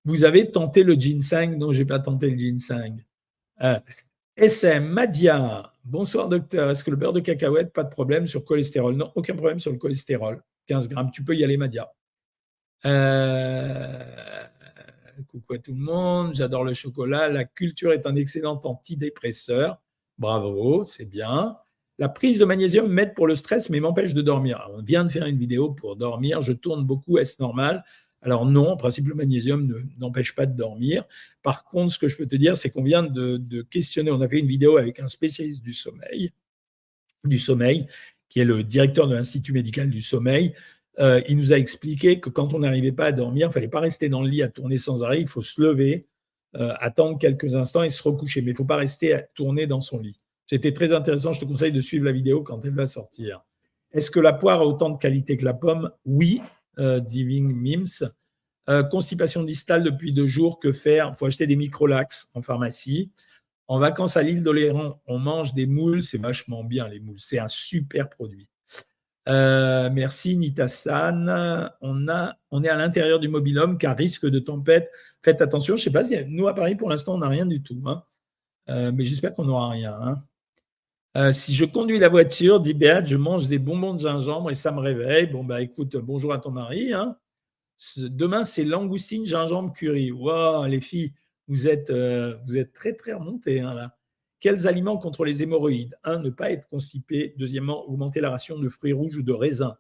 Vous 0.05 0.25
avez 0.25 0.51
tenté 0.51 0.83
le 0.83 0.95
ginseng? 0.95 1.57
Non, 1.59 1.73
je 1.73 1.79
n'ai 1.79 1.85
pas 1.85 2.01
tenté 2.01 2.31
le 2.31 2.39
ginseng. 2.39 2.97
Euh, 3.63 3.79
SM, 4.37 4.85
Madia, 4.85 5.73
bonsoir 5.85 6.29
docteur. 6.29 6.71
Est-ce 6.71 6.83
que 6.83 6.91
le 6.91 6.97
beurre 6.97 7.13
de 7.13 7.21
cacahuète, 7.21 7.73
pas 7.73 7.85
de 7.85 7.91
problème 7.91 8.27
sur 8.27 8.41
le 8.41 8.45
cholestérol? 8.47 8.97
Non, 8.97 9.13
aucun 9.15 9.37
problème 9.37 9.61
sur 9.61 9.71
le 9.71 9.79
cholestérol. 9.79 10.43
15 10.67 10.89
grammes, 10.89 11.13
tu 11.13 11.23
peux 11.23 11.37
y 11.37 11.45
aller, 11.45 11.57
Madia. 11.57 11.93
Euh, 12.87 14.45
coucou 15.29 15.55
à 15.55 15.59
tout 15.59 15.73
le 15.73 15.81
monde, 15.81 16.35
j'adore 16.35 16.65
le 16.65 16.75
chocolat. 16.75 17.29
La 17.29 17.45
culture 17.45 17.93
est 17.93 18.07
un 18.07 18.17
excellent 18.17 18.61
antidépresseur. 18.65 19.81
Bravo, 20.19 20.85
c'est 20.85 21.07
bien. 21.07 21.57
La 21.99 22.09
prise 22.09 22.39
de 22.39 22.45
magnésium 22.45 22.89
m'aide 22.89 23.15
pour 23.15 23.27
le 23.27 23.37
stress, 23.37 23.71
mais 23.71 23.81
m'empêche 23.81 24.15
de 24.15 24.23
dormir. 24.23 24.69
on 24.73 24.83
vient 24.83 25.05
de 25.05 25.11
faire 25.11 25.27
une 25.27 25.39
vidéo 25.39 25.71
pour 25.71 25.97
dormir. 25.97 26.43
Je 26.43 26.53
tourne 26.53 26.85
beaucoup. 26.85 27.19
Est-ce 27.19 27.41
normal? 27.41 27.85
Alors 28.21 28.47
non, 28.47 28.71
en 28.71 28.77
principe, 28.77 29.07
le 29.09 29.15
magnésium 29.15 29.69
n'empêche 29.99 30.35
pas 30.35 30.47
de 30.47 30.57
dormir. 30.57 31.05
Par 31.43 31.65
contre, 31.65 31.93
ce 31.93 31.99
que 31.99 32.09
je 32.09 32.17
peux 32.17 32.27
te 32.27 32.37
dire, 32.37 32.57
c'est 32.57 32.71
qu'on 32.71 32.83
vient 32.83 33.03
de, 33.03 33.63
questionner. 33.63 34.11
On 34.11 34.21
a 34.21 34.29
fait 34.29 34.41
une 34.41 34.47
vidéo 34.47 34.77
avec 34.77 34.99
un 34.99 35.09
spécialiste 35.09 35.63
du 35.63 35.75
sommeil, 35.75 36.33
du 37.25 37.39
sommeil, 37.39 37.87
qui 38.29 38.41
est 38.41 38.45
le 38.45 38.65
directeur 38.65 39.07
de 39.07 39.15
l'Institut 39.15 39.53
médical 39.53 39.91
du 39.91 40.01
sommeil. 40.01 40.55
Euh, 40.99 41.21
il 41.29 41.37
nous 41.37 41.53
a 41.53 41.57
expliqué 41.57 42.21
que 42.21 42.31
quand 42.31 42.55
on 42.55 42.61
n'arrivait 42.61 42.93
pas 42.93 43.07
à 43.07 43.13
dormir, 43.13 43.47
il 43.47 43.49
ne 43.49 43.53
fallait 43.53 43.69
pas 43.69 43.81
rester 43.81 44.09
dans 44.09 44.23
le 44.23 44.29
lit 44.29 44.43
à 44.43 44.49
tourner 44.49 44.79
sans 44.79 45.03
arrêt. 45.03 45.21
Il 45.21 45.29
faut 45.29 45.43
se 45.43 45.61
lever, 45.61 46.07
euh, 46.57 46.73
attendre 46.79 47.19
quelques 47.19 47.55
instants 47.57 47.83
et 47.83 47.91
se 47.91 48.03
recoucher. 48.03 48.43
Mais 48.43 48.51
il 48.51 48.55
ne 48.55 48.59
faut 48.59 48.65
pas 48.65 48.77
rester 48.77 49.13
à 49.13 49.23
tourner 49.23 49.67
dans 49.67 49.81
son 49.81 49.99
lit. 49.99 50.21
C'était 50.47 50.73
très 50.73 50.93
intéressant. 50.93 51.33
Je 51.33 51.41
te 51.41 51.45
conseille 51.45 51.73
de 51.73 51.81
suivre 51.81 52.05
la 52.05 52.13
vidéo 52.13 52.43
quand 52.43 52.65
elle 52.65 52.75
va 52.75 52.87
sortir. 52.87 53.45
Est-ce 53.93 54.11
que 54.11 54.21
la 54.21 54.33
poire 54.33 54.61
a 54.61 54.67
autant 54.67 54.91
de 54.91 54.99
qualité 54.99 55.37
que 55.37 55.45
la 55.45 55.55
pomme? 55.55 55.91
Oui, 56.05 56.43
euh, 56.79 57.01
Diving 57.01 57.53
Mims. 57.53 58.05
Euh, 58.69 58.83
constipation 58.83 59.43
distale 59.43 59.83
depuis 59.83 60.13
deux 60.13 60.27
jours, 60.27 60.59
que 60.59 60.73
faire? 60.73 61.11
Il 61.13 61.17
faut 61.17 61.27
acheter 61.27 61.47
des 61.47 61.57
microlax 61.57 62.29
en 62.35 62.43
pharmacie. 62.43 63.11
En 63.67 63.79
vacances 63.79 64.17
à 64.17 64.23
l'île 64.23 64.43
d'Oléron, 64.43 64.99
on 65.07 65.19
mange 65.19 65.55
des 65.55 65.67
moules, 65.67 66.03
c'est 66.03 66.19
vachement 66.19 66.65
bien 66.65 66.87
les 66.89 67.01
moules, 67.01 67.21
c'est 67.21 67.39
un 67.39 67.49
super 67.49 68.11
produit. 68.11 68.49
Euh, 69.29 69.89
merci 69.93 70.37
Nita-san. 70.37 71.71
On, 71.81 72.09
est 72.09 72.69
à 72.69 72.77
l'intérieur 72.77 73.19
du 73.21 73.29
mobilhome 73.29 73.79
car 73.79 73.97
risque 73.97 74.27
de 74.27 74.39
tempête. 74.39 74.91
Faites 75.23 75.41
attention. 75.41 75.77
Je 75.77 75.81
ne 75.81 75.85
sais 75.85 75.93
pas 75.93 76.05
si 76.05 76.17
nous 76.27 76.47
à 76.49 76.55
Paris 76.55 76.77
pour 76.77 76.91
l'instant 76.91 77.15
on 77.15 77.19
n'a 77.19 77.29
rien 77.29 77.47
du 77.47 77.63
tout. 77.63 77.81
Hein. 77.87 78.05
Euh, 78.69 78.93
mais 78.93 79.05
j'espère 79.05 79.35
qu'on 79.35 79.45
n'aura 79.45 79.71
rien. 79.71 79.95
Hein. 79.95 80.25
Euh, 81.17 81.33
si 81.33 81.55
je 81.55 81.65
conduis 81.65 81.99
la 81.99 82.09
voiture, 82.09 82.61
dit 82.61 82.75
Béat, 82.75 83.05
je 83.05 83.17
mange 83.17 83.47
des 83.47 83.59
bonbons 83.59 83.95
de 83.95 84.01
gingembre 84.01 84.51
et 84.51 84.55
ça 84.55 84.73
me 84.73 84.81
réveille. 84.81 85.27
Bon, 85.27 85.45
bah 85.45 85.63
écoute, 85.63 85.97
bonjour 85.97 86.33
à 86.33 86.39
ton 86.39 86.51
mari. 86.51 86.93
Hein. 86.93 87.17
Demain, 87.97 88.45
c'est 88.45 88.65
langoustine, 88.65 89.25
gingembre, 89.25 89.73
curry. 89.73 90.11
Waouh, 90.13 90.67
les 90.67 90.81
filles, 90.81 91.13
vous 91.49 91.69
êtes, 91.69 91.91
vous 91.91 92.57
êtes 92.57 92.73
très, 92.73 92.95
très 92.95 93.13
remontées 93.13 93.61
là. 93.61 93.97
Quels 94.45 94.69
aliments 94.69 94.99
contre 94.99 95.25
les 95.25 95.43
hémorroïdes? 95.43 95.97
Un, 96.05 96.19
ne 96.19 96.29
pas 96.29 96.51
être 96.51 96.69
constipé. 96.69 97.35
Deuxièmement, 97.39 97.89
augmenter 97.89 98.21
la 98.21 98.29
ration 98.29 98.59
de 98.59 98.69
fruits 98.69 98.93
rouges 98.93 99.17
ou 99.17 99.23
de 99.23 99.33
raisins. 99.33 99.75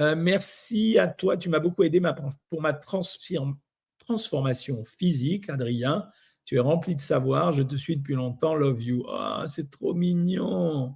Euh, 0.00 0.16
merci 0.16 0.98
à 0.98 1.06
toi, 1.06 1.36
tu 1.36 1.50
m'as 1.50 1.58
beaucoup 1.58 1.82
aidé 1.82 2.00
pour 2.48 2.62
ma 2.62 2.72
transformation 2.72 4.84
physique, 4.86 5.50
Adrien. 5.50 6.08
Tu 6.46 6.54
es 6.54 6.60
rempli 6.60 6.96
de 6.96 7.00
savoir, 7.02 7.52
je 7.52 7.62
te 7.62 7.76
suis 7.76 7.98
depuis 7.98 8.14
longtemps, 8.14 8.54
love 8.54 8.82
you. 8.82 9.04
Ah, 9.10 9.44
c'est 9.50 9.70
trop 9.70 9.92
mignon. 9.92 10.94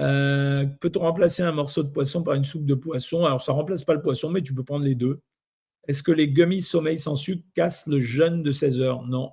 Euh, 0.00 0.66
peut-on 0.80 1.02
remplacer 1.02 1.44
un 1.44 1.52
morceau 1.52 1.84
de 1.84 1.90
poisson 1.90 2.24
par 2.24 2.34
une 2.34 2.42
soupe 2.42 2.66
de 2.66 2.74
poisson? 2.74 3.26
Alors, 3.26 3.42
ça 3.42 3.52
ne 3.52 3.58
remplace 3.58 3.84
pas 3.84 3.94
le 3.94 4.02
poisson, 4.02 4.28
mais 4.28 4.42
tu 4.42 4.54
peux 4.54 4.64
prendre 4.64 4.84
les 4.84 4.96
deux. 4.96 5.20
Est-ce 5.86 6.02
que 6.02 6.10
les 6.10 6.32
gummies 6.32 6.62
sommeil 6.62 6.98
sans 6.98 7.14
sucre 7.14 7.44
cassent 7.54 7.86
le 7.86 8.00
jeûne 8.00 8.42
de 8.42 8.50
16 8.50 8.80
heures? 8.80 9.02
Non. 9.02 9.30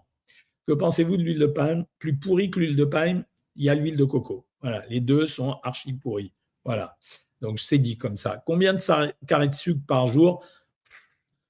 Que 0.68 0.74
pensez-vous 0.74 1.18
de 1.18 1.24
l'huile 1.24 1.40
de 1.40 1.48
palme? 1.48 1.86
Plus 2.00 2.18
pourrie 2.18 2.52
que 2.52 2.60
l'huile 2.60 2.76
de 2.76 2.86
palme, 2.86 3.24
il 3.56 3.66
y 3.66 3.70
a 3.70 3.76
l'huile 3.76 3.98
de 3.98 4.06
coco. 4.06 4.46
Voilà, 4.62 4.86
les 4.90 5.00
deux 5.00 5.28
sont 5.28 5.58
archi 5.64 5.94
pourris. 5.94 6.34
Voilà. 6.64 6.98
Donc 7.42 7.60
c'est 7.60 7.80
dit 7.80 7.98
comme 7.98 8.18
ça. 8.18 8.42
Combien 8.46 8.74
de 8.74 9.26
carrés 9.26 9.48
de 9.48 9.54
sucre 9.54 9.82
par 9.88 10.08
jour? 10.08 10.44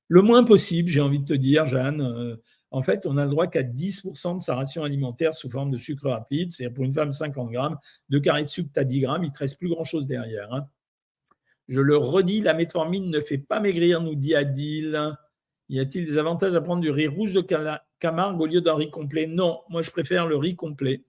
Le 0.08 0.22
moins 0.22 0.44
possible, 0.44 0.90
j'ai 0.90 1.02
envie 1.02 1.20
de 1.20 1.26
te 1.26 1.34
dire, 1.34 1.68
Jeanne. 1.68 2.02
Euh, 2.02 2.36
en 2.72 2.82
fait, 2.82 3.06
on 3.06 3.18
a 3.18 3.26
le 3.26 3.32
droit 3.32 3.48
qu'à 3.48 3.64
10% 3.64 4.38
de 4.38 4.42
sa 4.42 4.56
ration 4.56 4.84
alimentaire 4.84 5.34
sous 5.34 5.50
forme 5.50 5.72
de 5.72 5.78
sucre 5.78 6.10
rapide. 6.10 6.52
C'est 6.52 6.70
pour 6.70 6.86
une 6.86 6.94
femme 6.94 7.12
50 7.12 7.52
grammes. 7.52 7.78
Deux 8.10 8.22
carrés 8.22 8.44
de 8.44 8.48
sucre, 8.48 8.70
tu 8.74 8.80
as 8.80 8.86
10 8.86 9.02
grammes. 9.02 9.24
Il 9.24 9.28
ne 9.30 9.34
te 9.34 9.40
reste 9.40 9.58
plus 9.58 9.68
grand-chose 9.68 10.08
derrière. 10.08 10.54
Hein. 10.54 10.68
Je 11.68 11.82
le 11.82 11.98
redis, 11.98 12.42
la 12.42 12.54
métformine 12.54 13.10
ne 13.10 13.20
fait 13.20 13.38
pas 13.38 13.60
maigrir, 13.60 14.02
nous 14.02 14.16
dit 14.16 14.36
Adil. 14.36 15.18
Y 15.68 15.80
a-t-il 15.80 16.06
des 16.06 16.18
avantages 16.18 16.56
à 16.56 16.62
prendre 16.62 16.82
du 16.82 16.92
riz 16.92 17.08
rouge 17.08 17.34
de 17.34 17.42
Camargue 18.02 18.42
au 18.42 18.48
lieu 18.48 18.60
d'un 18.60 18.76
riz 18.76 18.90
complet 18.90 19.28
Non, 19.28 19.62
moi 19.70 19.82
je 19.84 19.92
préfère 19.92 20.28
le 20.28 20.36
riz 20.36 20.56
complet. 20.56 21.06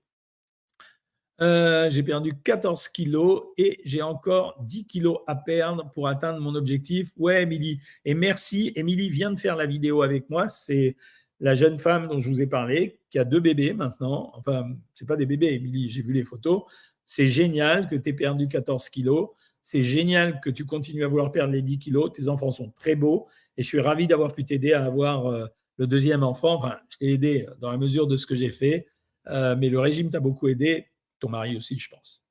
Euh, 1.40 1.90
j'ai 1.90 2.05
perdu 2.05 2.35
14 2.44 2.87
kilos 2.88 3.42
et 3.57 3.81
j'ai 3.85 4.02
encore 4.02 4.62
10 4.62 4.87
kilos 4.87 5.18
à 5.26 5.35
perdre 5.35 5.90
pour 5.92 6.07
atteindre 6.07 6.38
mon 6.40 6.55
objectif. 6.55 7.11
Ouais, 7.16 7.42
Émilie. 7.42 7.81
Et 8.05 8.14
merci. 8.14 8.72
Émilie 8.76 9.11
vient 9.11 9.33
de 9.33 9.40
faire 9.40 9.57
la 9.57 9.66
vidéo 9.66 10.02
avec 10.02 10.31
moi. 10.31 10.46
C'est 10.46 10.96
la 11.40 11.57
jeune 11.57 11.81
femme 11.81 12.07
dont 12.07 12.20
je 12.20 12.28
vous 12.28 12.42
ai 12.42 12.46
parlé, 12.46 13.00
qui 13.11 13.18
a 13.18 13.24
deux 13.24 13.40
bébés 13.40 13.72
maintenant. 13.72 14.31
Enfin, 14.35 14.68
ce 14.94 15.05
pas 15.05 15.16
des 15.16 15.26
bébés, 15.26 15.55
Émilie, 15.55 15.90
j'ai 15.90 16.02
vu 16.02 16.12
les 16.12 16.24
photos. 16.24 16.62
C'est 17.05 17.26
génial 17.26 17.88
que 17.88 17.96
tu 17.96 18.11
aies 18.11 18.12
perdu 18.12 18.46
14 18.46 18.88
kilos. 18.90 19.31
C'est 19.62 19.83
génial 19.83 20.40
que 20.40 20.50
tu 20.50 20.64
continues 20.64 21.05
à 21.05 21.09
vouloir 21.09 21.33
perdre 21.33 21.52
les 21.52 21.62
10 21.62 21.78
kilos. 21.78 22.12
Tes 22.12 22.28
enfants 22.28 22.50
sont 22.50 22.70
très 22.78 22.94
beaux 22.94 23.26
et 23.57 23.62
je 23.62 23.68
suis 23.68 23.81
ravi 23.81 24.07
d'avoir 24.07 24.33
pu 24.33 24.44
t'aider 24.44 24.74
à 24.74 24.85
avoir 24.85 25.26
euh, 25.26 25.46
le 25.76 25.87
deuxième 25.87 26.22
enfant. 26.22 26.54
Enfin, 26.54 26.78
je 26.88 26.98
t'ai 26.98 27.12
aidé 27.12 27.46
dans 27.61 27.70
la 27.70 27.78
mesure 27.78 28.06
de 28.06 28.16
ce 28.16 28.26
que 28.26 28.37
j'ai 28.37 28.50
fait, 28.50 28.87
euh, 29.28 29.56
mais 29.56 29.68
le 29.68 29.80
régime 29.80 30.11
t'a 30.11 30.20
beaucoup 30.20 30.48
aidé. 30.48 30.88
ton 31.20 31.28
mari 31.28 31.56
aussi, 31.56 31.78
je 31.78 31.88
pense. 31.88 32.24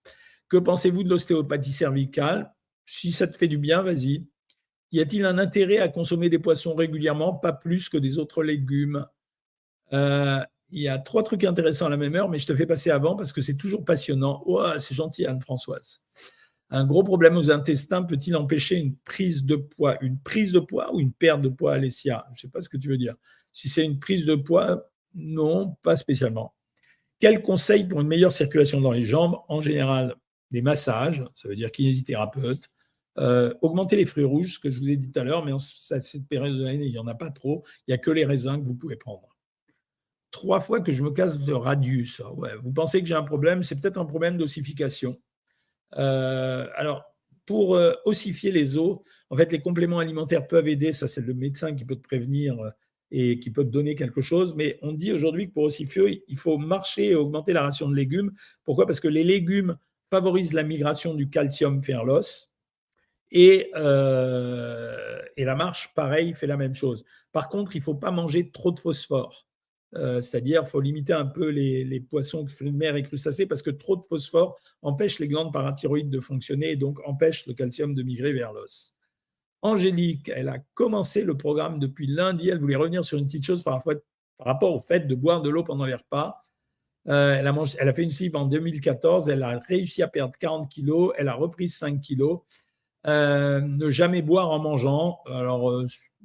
Que 0.50 0.58
pensez-vous 0.58 1.04
de 1.04 1.10
l'ostéopathie 1.10 1.72
cervicale? 1.72 2.54
Si 2.86 3.12
ça 3.12 3.28
te 3.28 3.38
fait 3.38 3.48
du 3.48 3.58
bien, 3.58 3.82
vas-y. 3.82 4.28
Y 4.92 5.00
a-t-il 5.00 5.26
un 5.26 5.38
intérêt 5.38 5.78
à 5.78 5.88
consommer 5.88 6.30
des 6.30 6.40
poissons 6.40 6.76
régulièrement, 6.76 7.34
pas 7.34 7.54
plus 7.54 7.88
que 7.88 7.98
des 7.98 8.18
autres 8.18 8.44
légumes 8.44 9.06
euh, 9.94 10.44
Il 10.70 10.82
y 10.82 10.90
a 10.90 11.00
trois 11.00 11.24
trucs 11.24 11.46
intéressants 11.46 11.86
à 11.86 11.90
la 11.90 11.96
même 11.96 12.16
heure, 12.16 12.28
mais 12.28 12.40
je 12.40 12.48
te 12.48 12.56
fais 12.56 12.66
passer 12.66 12.92
avant 12.92 13.16
parce 13.16 13.32
que 13.32 13.42
c'est 13.42 13.56
toujours 13.56 13.86
passionnant. 13.86 14.44
Oh, 14.46 14.66
c'est 14.80 14.96
gentil, 14.96 15.26
Anne-Françoise. 15.26 16.04
Un 16.74 16.86
gros 16.86 17.04
problème 17.04 17.36
aux 17.36 17.52
intestins 17.52 18.02
peut-il 18.02 18.36
empêcher 18.36 18.78
une 18.78 18.96
prise 18.96 19.44
de 19.44 19.58
poids 19.58 19.98
Une 20.02 20.18
prise 20.18 20.54
de 20.54 20.60
poids 20.60 20.94
ou 20.94 21.02
une 21.02 21.12
perte 21.12 21.42
de 21.42 21.50
poids, 21.50 21.74
Alessia? 21.74 22.26
Je 22.30 22.32
ne 22.32 22.38
sais 22.38 22.48
pas 22.48 22.62
ce 22.62 22.70
que 22.70 22.78
tu 22.78 22.88
veux 22.88 22.98
dire. 22.98 23.16
Si 23.52 23.68
c'est 23.68 23.84
une 23.84 24.00
prise 24.00 24.26
de 24.26 24.36
poids, 24.36 24.90
non, 25.14 25.76
pas 25.84 25.98
spécialement. 25.98 26.56
Quel 27.20 27.42
conseil 27.42 27.84
pour 27.84 28.00
une 28.00 28.08
meilleure 28.08 28.32
circulation 28.32 28.80
dans 28.80 28.94
les 28.94 29.04
jambes? 29.04 29.36
En 29.50 29.62
général, 29.62 30.16
des 30.52 30.62
massages, 30.62 31.24
ça 31.36 31.50
veut 31.50 31.58
dire 31.58 31.72
kinésithérapeute, 31.72 32.70
euh, 33.18 33.54
augmenter 33.62 33.98
les 33.98 34.06
fruits 34.06 34.24
rouges, 34.24 34.54
ce 34.54 34.60
que 34.60 34.70
je 34.70 34.80
vous 34.80 34.90
ai 34.90 34.96
dit 34.96 35.12
tout 35.12 35.20
à 35.20 35.24
l'heure, 35.26 35.44
mais 35.44 35.52
en 35.52 35.60
cette 35.60 36.28
période 36.30 36.58
de 36.58 36.64
l'année, 36.64 36.86
il 36.86 36.92
n'y 36.92 36.98
en 36.98 37.08
a 37.08 37.16
pas 37.16 37.32
trop. 37.32 37.66
Il 37.80 37.92
n'y 37.92 37.94
a 37.94 37.98
que 37.98 38.12
les 38.12 38.24
raisins 38.24 38.62
que 38.62 38.66
vous 38.66 38.76
pouvez 38.76 38.96
prendre. 38.96 39.28
Trois 40.32 40.62
fois 40.62 40.80
que 40.80 40.94
je 40.94 41.04
me 41.04 41.12
casse 41.12 41.38
de 41.38 41.52
radius. 41.52 42.22
Vous 42.64 42.72
pensez 42.72 43.02
que 43.02 43.08
j'ai 43.08 43.16
un 43.16 43.24
problème? 43.24 43.64
C'est 43.64 43.82
peut-être 43.82 43.98
un 43.98 44.06
problème 44.06 44.38
d'ossification. 44.38 45.20
Euh, 45.98 46.68
alors, 46.76 47.04
pour 47.46 47.76
euh, 47.76 47.94
ossifier 48.06 48.52
les 48.52 48.78
os, 48.78 49.00
en 49.30 49.38
fait, 49.38 49.52
les 49.52 49.60
compléments 49.60 50.00
alimentaires 50.00 50.48
peuvent 50.48 50.68
aider. 50.68 50.94
Ça, 50.94 51.08
c'est 51.08 51.22
le 51.22 51.34
médecin 51.34 51.74
qui 51.74 51.86
peut 51.86 51.96
te 51.96 52.02
prévenir 52.02 52.56
et 53.12 53.40
qui 53.40 53.52
peut 53.52 53.64
te 53.64 53.70
donner 53.70 53.96
quelque 53.96 54.22
chose. 54.22 54.56
Mais 54.56 54.78
on 54.82 54.94
dit 54.94 55.12
aujourd'hui 55.12 55.48
que 55.48 55.54
pour 55.54 55.64
ossifier, 55.64 56.24
il 56.28 56.38
faut 56.38 56.58
marcher 56.58 57.12
et 57.12 57.16
augmenter 57.16 57.54
la 57.54 57.64
ration 57.64 57.90
de 57.90 57.96
légumes. 57.96 58.32
Pourquoi? 58.64 58.86
Parce 58.86 59.00
que 59.00 59.08
les 59.08 59.24
légumes 59.24 59.76
favorisent 60.10 60.54
la 60.54 60.64
migration 60.64 61.14
du 61.14 61.30
calcium 61.30 61.80
vers 61.80 62.04
l'os 62.04 62.52
et, 63.32 63.72
euh, 63.76 65.22
et, 65.38 65.46
la 65.46 65.56
marche, 65.56 65.94
pareil, 65.96 66.34
fait 66.36 66.48
la 66.48 66.58
même 66.58 66.76
chose. 66.76 67.06
Par 67.32 67.48
contre, 67.48 67.76
il 67.76 67.80
ne 67.80 67.84
faut 67.84 67.96
pas 67.96 68.12
manger 68.12 68.52
trop 68.52 68.72
de 68.72 68.80
phosphore. 68.80 69.48
Euh, 69.96 70.22
c'est-à-dire, 70.22 70.68
faut 70.70 70.80
limiter 70.80 71.14
un 71.14 71.26
peu 71.26 71.50
les, 71.50 72.00
poissons, 72.00 72.44
de 72.44 72.70
mer 72.70 72.96
et 72.96 73.04
crustacés, 73.04 73.46
parce 73.46 73.62
que 73.62 73.72
trop 73.72 73.98
de 73.98 74.06
phosphore 74.06 74.58
empêche 74.82 75.20
les 75.20 75.28
glandes 75.28 75.52
parathyroïdes 75.52 76.10
de 76.10 76.20
fonctionner 76.20 76.72
et 76.72 76.76
donc 76.76 77.00
empêche 77.06 77.46
le 77.48 77.54
calcium 77.54 77.94
de 77.94 78.04
migrer 78.04 78.34
vers 78.34 78.54
l'os. 78.54 78.96
Angélique, 79.62 80.32
elle 80.34 80.48
a 80.48 80.60
commencé 80.74 81.24
le 81.24 81.38
programme 81.38 81.78
depuis 81.78 82.08
lundi. 82.08 82.50
Elle 82.50 82.60
voulait 82.60 82.76
revenir 82.76 83.06
sur 83.06 83.18
une 83.18 83.28
petite 83.28 83.46
chose 83.46 83.64
par, 83.64 83.84
rapport 84.40 84.74
au 84.74 84.80
fait 84.80 85.02
de 85.02 85.16
boire 85.16 85.42
de 85.42 85.50
l'eau 85.50 85.64
pendant 85.64 85.86
les 85.86 85.94
repas. 85.94 86.46
Euh, 87.08 87.34
elle, 87.34 87.48
a 87.48 87.94
fait 87.94 88.04
une 88.04 88.10
cible 88.12 88.38
en 88.38 88.46
2014. 88.46 89.30
Elle 89.30 89.44
a 89.44 89.60
réussi 89.68 90.02
à 90.02 90.08
perdre 90.08 90.34
40 90.40 90.72
kilos. 90.72 91.12
Elle 91.18 91.28
a 91.28 91.36
repris 91.36 91.68
5 91.68 92.02
kilos. 92.02 92.40
Euh, 93.08 93.62
ne 93.62 93.90
jamais 93.92 94.22
boire 94.22 94.50
en 94.50 94.60
mangeant. 94.60 95.20
Alors, 95.28 95.84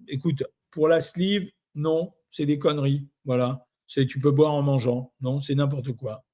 écoute, 0.09 0.45
pour 0.71 0.89
la 0.89 1.03
sleeve, 1.03 1.51
non, 1.75 2.13
c'est 2.31 2.47
des 2.47 2.59
conneries. 2.59 3.07
Voilà. 3.27 3.67
Tu 3.87 4.19
peux 4.19 4.31
boire 4.31 4.55
en 4.55 4.63
mangeant. 4.63 5.13
Non, 5.21 5.39
c'est 5.39 5.55
n'importe 5.55 5.93
quoi. 5.93 6.25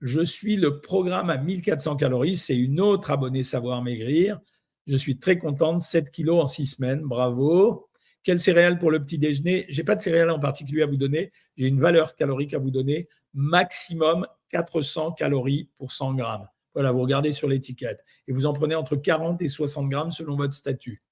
Je 0.00 0.20
suis 0.20 0.56
le 0.56 0.80
programme 0.80 1.30
à 1.30 1.36
1400 1.36 1.96
calories. 1.96 2.36
C'est 2.36 2.56
une 2.56 2.80
autre 2.80 3.10
abonnée 3.10 3.42
Savoir 3.42 3.82
Maigrir. 3.82 4.38
Je 4.86 4.96
suis 4.96 5.18
très 5.18 5.38
contente. 5.38 5.80
7 5.80 6.10
kilos 6.10 6.42
en 6.42 6.46
6 6.46 6.66
semaines. 6.66 7.02
Bravo. 7.02 7.88
Quelle 8.22 8.40
céréales 8.40 8.78
pour 8.78 8.90
le 8.90 9.02
petit 9.02 9.18
déjeuner? 9.18 9.66
Je 9.68 9.80
n'ai 9.80 9.84
pas 9.84 9.96
de 9.96 10.00
céréales 10.00 10.30
en 10.30 10.38
particulier 10.38 10.82
à 10.82 10.86
vous 10.86 10.96
donner. 10.96 11.32
J'ai 11.56 11.66
une 11.66 11.80
valeur 11.80 12.14
calorique 12.14 12.54
à 12.54 12.58
vous 12.58 12.70
donner. 12.70 13.08
Maximum 13.34 14.26
400 14.50 15.12
calories 15.12 15.70
pour 15.76 15.92
100 15.92 16.14
grammes. 16.14 16.46
Voilà, 16.74 16.92
vous 16.92 17.00
regardez 17.00 17.32
sur 17.32 17.48
l'étiquette. 17.48 18.00
Et 18.26 18.32
vous 18.32 18.46
en 18.46 18.52
prenez 18.52 18.74
entre 18.74 18.96
40 18.96 19.42
et 19.42 19.48
60 19.48 19.88
grammes 19.88 20.12
selon 20.12 20.36
votre 20.36 20.54
statut. 20.54 21.02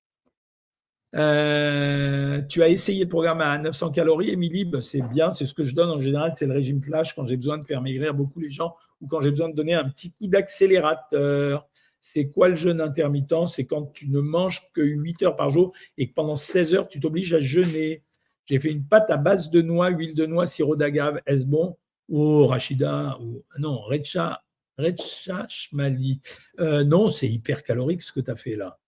Euh, 1.16 2.40
tu 2.42 2.62
as 2.62 2.68
essayé 2.68 3.04
le 3.04 3.08
programme 3.08 3.40
à 3.40 3.58
900 3.58 3.90
calories, 3.90 4.30
Émilie? 4.30 4.64
Ben, 4.64 4.80
C'est 4.80 5.02
bien, 5.02 5.32
c'est 5.32 5.46
ce 5.46 5.54
que 5.54 5.64
je 5.64 5.74
donne 5.74 5.90
en 5.90 6.00
général, 6.00 6.32
c'est 6.36 6.46
le 6.46 6.52
régime 6.52 6.82
flash 6.82 7.14
quand 7.14 7.26
j'ai 7.26 7.36
besoin 7.36 7.58
de 7.58 7.66
faire 7.66 7.82
maigrir 7.82 8.14
beaucoup 8.14 8.40
les 8.40 8.50
gens 8.50 8.76
ou 9.00 9.08
quand 9.08 9.20
j'ai 9.20 9.30
besoin 9.30 9.48
de 9.48 9.54
donner 9.54 9.74
un 9.74 9.88
petit 9.88 10.12
coup 10.12 10.26
d'accélérateur. 10.26 11.68
C'est 12.00 12.30
quoi 12.30 12.48
le 12.48 12.56
jeûne 12.56 12.80
intermittent? 12.80 13.48
C'est 13.48 13.66
quand 13.66 13.86
tu 13.92 14.08
ne 14.08 14.20
manges 14.20 14.62
que 14.72 14.80
8 14.80 15.22
heures 15.22 15.36
par 15.36 15.50
jour 15.50 15.72
et 15.98 16.08
que 16.08 16.14
pendant 16.14 16.36
16 16.36 16.74
heures, 16.74 16.88
tu 16.88 17.00
t'obliges 17.00 17.34
à 17.34 17.40
jeûner. 17.40 18.02
J'ai 18.46 18.58
fait 18.58 18.72
une 18.72 18.84
pâte 18.84 19.10
à 19.10 19.16
base 19.16 19.50
de 19.50 19.60
noix, 19.60 19.90
huile 19.90 20.14
de 20.14 20.26
noix, 20.26 20.46
sirop 20.46 20.76
d'agave. 20.76 21.20
Est-ce 21.26 21.44
bon? 21.44 21.76
Oh, 22.08 22.46
Rachida, 22.46 23.18
ou 23.20 23.44
non, 23.58 23.80
Recha, 23.80 24.42
Recha 24.78 25.46
Shmali. 25.48 26.20
Euh, 26.58 26.82
non, 26.84 27.10
c'est 27.10 27.28
hyper 27.28 27.62
calorique 27.62 28.02
ce 28.02 28.12
que 28.12 28.20
tu 28.20 28.30
as 28.30 28.36
fait 28.36 28.56
là. 28.56 28.79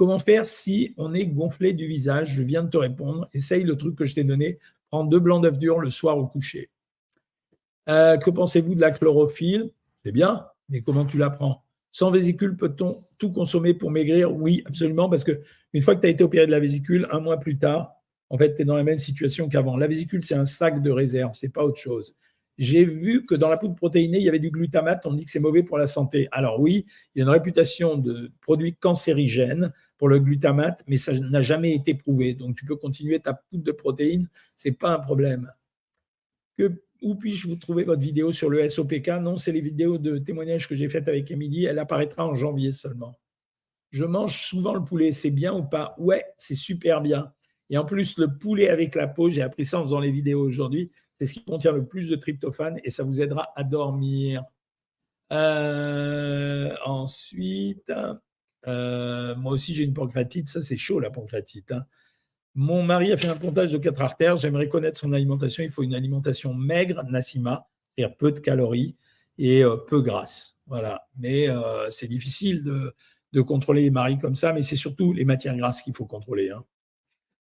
Comment 0.00 0.18
faire 0.18 0.48
si 0.48 0.94
on 0.96 1.12
est 1.12 1.26
gonflé 1.26 1.74
du 1.74 1.86
visage? 1.86 2.30
Je 2.34 2.42
viens 2.42 2.62
de 2.62 2.70
te 2.70 2.78
répondre. 2.78 3.28
Essaye 3.34 3.64
le 3.64 3.76
truc 3.76 3.96
que 3.96 4.06
je 4.06 4.14
t'ai 4.14 4.24
donné. 4.24 4.58
Prends 4.88 5.04
deux 5.04 5.20
blancs 5.20 5.42
d'œufs 5.42 5.58
durs 5.58 5.78
le 5.78 5.90
soir 5.90 6.16
au 6.16 6.26
coucher. 6.26 6.70
Euh, 7.86 8.16
que 8.16 8.30
pensez-vous 8.30 8.74
de 8.74 8.80
la 8.80 8.92
chlorophylle? 8.92 9.70
C'est 10.02 10.12
bien, 10.12 10.46
mais 10.70 10.80
comment 10.80 11.04
tu 11.04 11.18
la 11.18 11.28
prends? 11.28 11.66
Sans 11.92 12.10
vésicule, 12.10 12.56
peut-on 12.56 12.96
tout 13.18 13.30
consommer 13.30 13.74
pour 13.74 13.90
maigrir? 13.90 14.34
Oui, 14.34 14.62
absolument, 14.64 15.10
parce 15.10 15.22
que 15.22 15.42
une 15.74 15.82
fois 15.82 15.94
que 15.94 16.00
tu 16.00 16.06
as 16.06 16.10
été 16.10 16.24
opéré 16.24 16.46
de 16.46 16.50
la 16.50 16.60
vésicule, 16.60 17.06
un 17.10 17.20
mois 17.20 17.36
plus 17.36 17.58
tard, 17.58 17.92
en 18.30 18.38
fait, 18.38 18.54
tu 18.54 18.62
es 18.62 18.64
dans 18.64 18.76
la 18.76 18.84
même 18.84 19.00
situation 19.00 19.50
qu'avant. 19.50 19.76
La 19.76 19.86
vésicule, 19.86 20.24
c'est 20.24 20.34
un 20.34 20.46
sac 20.46 20.80
de 20.80 20.90
réserve, 20.90 21.32
c'est 21.34 21.52
pas 21.52 21.62
autre 21.62 21.76
chose 21.78 22.16
j'ai 22.60 22.84
vu 22.84 23.24
que 23.24 23.34
dans 23.34 23.48
la 23.48 23.56
poudre 23.56 23.74
protéinée, 23.74 24.18
il 24.18 24.24
y 24.24 24.28
avait 24.28 24.38
du 24.38 24.50
glutamate. 24.50 25.06
On 25.06 25.14
dit 25.14 25.24
que 25.24 25.30
c'est 25.30 25.40
mauvais 25.40 25.62
pour 25.62 25.78
la 25.78 25.86
santé. 25.86 26.28
Alors 26.30 26.60
oui, 26.60 26.84
il 27.14 27.18
y 27.18 27.22
a 27.22 27.24
une 27.24 27.30
réputation 27.30 27.96
de 27.96 28.30
produit 28.42 28.74
cancérigène 28.74 29.72
pour 30.00 30.08
le 30.08 30.18
glutamate, 30.18 30.82
mais 30.88 30.96
ça 30.96 31.12
n'a 31.12 31.42
jamais 31.42 31.74
été 31.74 31.92
prouvé. 31.92 32.32
Donc 32.32 32.56
tu 32.56 32.64
peux 32.64 32.74
continuer 32.74 33.20
ta 33.20 33.34
poudre 33.34 33.64
de 33.64 33.70
protéines, 33.70 34.30
c'est 34.56 34.72
pas 34.72 34.94
un 34.94 34.98
problème. 34.98 35.52
Que, 36.56 36.72
où 37.02 37.16
puis-je 37.16 37.46
vous 37.46 37.56
trouver 37.56 37.84
votre 37.84 38.00
vidéo 38.00 38.32
sur 38.32 38.48
le 38.48 38.66
SOPK 38.66 39.08
Non, 39.20 39.36
c'est 39.36 39.52
les 39.52 39.60
vidéos 39.60 39.98
de 39.98 40.16
témoignages 40.16 40.66
que 40.70 40.74
j'ai 40.74 40.88
faites 40.88 41.06
avec 41.06 41.30
Émilie. 41.30 41.66
Elle 41.66 41.78
apparaîtra 41.78 42.26
en 42.26 42.34
janvier 42.34 42.72
seulement. 42.72 43.20
Je 43.90 44.04
mange 44.04 44.42
souvent 44.42 44.72
le 44.72 44.82
poulet, 44.82 45.12
c'est 45.12 45.30
bien 45.30 45.52
ou 45.52 45.64
pas? 45.64 45.94
Ouais, 45.98 46.24
c'est 46.38 46.54
super 46.54 47.02
bien. 47.02 47.34
Et 47.68 47.76
en 47.76 47.84
plus, 47.84 48.16
le 48.16 48.38
poulet 48.38 48.70
avec 48.70 48.94
la 48.94 49.06
peau, 49.06 49.28
j'ai 49.28 49.42
appris 49.42 49.66
ça 49.66 49.80
en 49.80 49.82
faisant 49.82 50.00
les 50.00 50.10
vidéos 50.10 50.40
aujourd'hui, 50.40 50.90
c'est 51.18 51.26
ce 51.26 51.34
qui 51.34 51.44
contient 51.44 51.72
le 51.72 51.84
plus 51.84 52.08
de 52.08 52.16
tryptophane 52.16 52.80
et 52.84 52.90
ça 52.90 53.04
vous 53.04 53.20
aidera 53.20 53.52
à 53.54 53.64
dormir. 53.64 54.44
Euh, 55.30 56.74
ensuite, 56.86 57.92
euh, 58.70 59.34
moi 59.36 59.52
aussi 59.52 59.74
j'ai 59.74 59.84
une 59.84 59.94
pancréatite, 59.94 60.48
ça 60.48 60.62
c'est 60.62 60.76
chaud 60.76 61.00
la 61.00 61.10
pancréatite. 61.10 61.72
Hein. 61.72 61.84
Mon 62.54 62.82
mari 62.82 63.12
a 63.12 63.16
fait 63.16 63.28
un 63.28 63.36
pontage 63.36 63.72
de 63.72 63.78
quatre 63.78 64.00
artères, 64.02 64.36
j'aimerais 64.36 64.68
connaître 64.68 64.98
son 64.98 65.12
alimentation. 65.12 65.62
Il 65.62 65.70
faut 65.70 65.82
une 65.82 65.94
alimentation 65.94 66.54
maigre, 66.54 67.04
Nassima, 67.04 67.68
c'est-à-dire 67.96 68.16
peu 68.16 68.32
de 68.32 68.40
calories 68.40 68.96
et 69.38 69.62
euh, 69.62 69.76
peu 69.76 70.02
grasse. 70.02 70.58
Voilà. 70.66 71.06
Mais 71.16 71.48
c'est 71.90 72.08
difficile 72.08 72.64
de, 72.64 73.40
contrôler 73.42 73.82
les 73.82 73.90
maris 73.90 74.18
comme 74.18 74.34
ça, 74.34 74.52
mais 74.52 74.62
c'est 74.62 74.76
surtout 74.76 75.12
les 75.12 75.24
matières 75.24 75.56
grasses 75.56 75.82
qu'il 75.82 75.94
faut 75.94 76.06
contrôler. 76.06 76.50
Hein. 76.50 76.64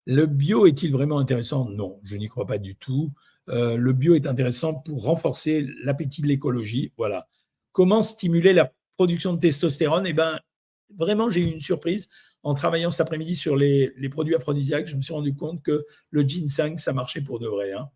Le 0.06 0.26
bio 0.26 0.66
est-il 0.66 0.92
vraiment 0.92 1.18
intéressant? 1.18 1.68
Non, 1.68 2.00
je 2.04 2.16
n'y 2.16 2.28
crois 2.28 2.46
pas 2.46 2.58
du 2.58 2.74
tout. 2.76 3.12
Euh, 3.48 3.76
le 3.76 3.92
bio 3.92 4.14
est 4.14 4.26
intéressant 4.26 4.74
pour 4.74 5.04
renforcer 5.04 5.66
l'appétit 5.82 6.22
de 6.22 6.26
l'écologie. 6.26 6.92
Voilà. 6.96 7.28
Comment 7.72 8.02
stimuler 8.02 8.52
la 8.52 8.72
production 8.96 9.34
de 9.34 9.40
testostérone? 9.40 10.06
Eh 10.06 10.12
bien, 10.12 10.38
vraiment, 10.96 11.30
j'ai 11.30 11.40
eu 11.40 11.52
une 11.52 11.60
surprise. 11.60 12.08
En 12.42 12.54
travaillant 12.54 12.90
cet 12.90 13.02
après-midi 13.02 13.36
sur 13.36 13.56
les, 13.56 13.92
produits 14.10 14.34
aphrodisiaques, 14.34 14.86
je 14.86 14.96
me 14.96 15.02
suis 15.02 15.12
rendu 15.12 15.34
compte 15.34 15.62
que 15.62 15.84
le 16.10 16.22
ginseng, 16.22 16.76
ça 16.78 16.92
marchait 16.92 17.20
pour 17.20 17.38
de 17.38 17.46
vrai. 17.46 17.72
Hein. 17.72 17.90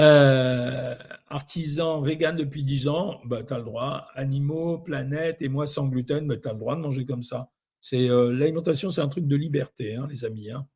Euh, 0.00 0.96
artisan 1.28 2.00
vegan 2.00 2.34
depuis 2.34 2.64
10 2.64 2.88
ans, 2.88 3.20
bah, 3.24 3.44
tu 3.44 3.52
as 3.52 3.58
le 3.58 3.64
droit. 3.64 4.06
Animaux, 4.14 4.78
planète 4.78 5.36
et 5.40 5.48
moi 5.48 5.66
sans 5.66 5.86
gluten, 5.86 6.26
bah, 6.26 6.36
tu 6.36 6.48
as 6.48 6.52
le 6.52 6.58
droit 6.58 6.74
de 6.74 6.80
manger 6.80 7.06
comme 7.06 7.22
ça. 7.22 7.50
C'est 7.80 8.08
euh, 8.08 8.32
L'alimentation, 8.32 8.90
c'est 8.90 9.02
un 9.02 9.08
truc 9.08 9.26
de 9.28 9.36
liberté, 9.36 9.94
hein, 9.94 10.08
les 10.10 10.24
amis. 10.24 10.50
Hein. 10.50 10.66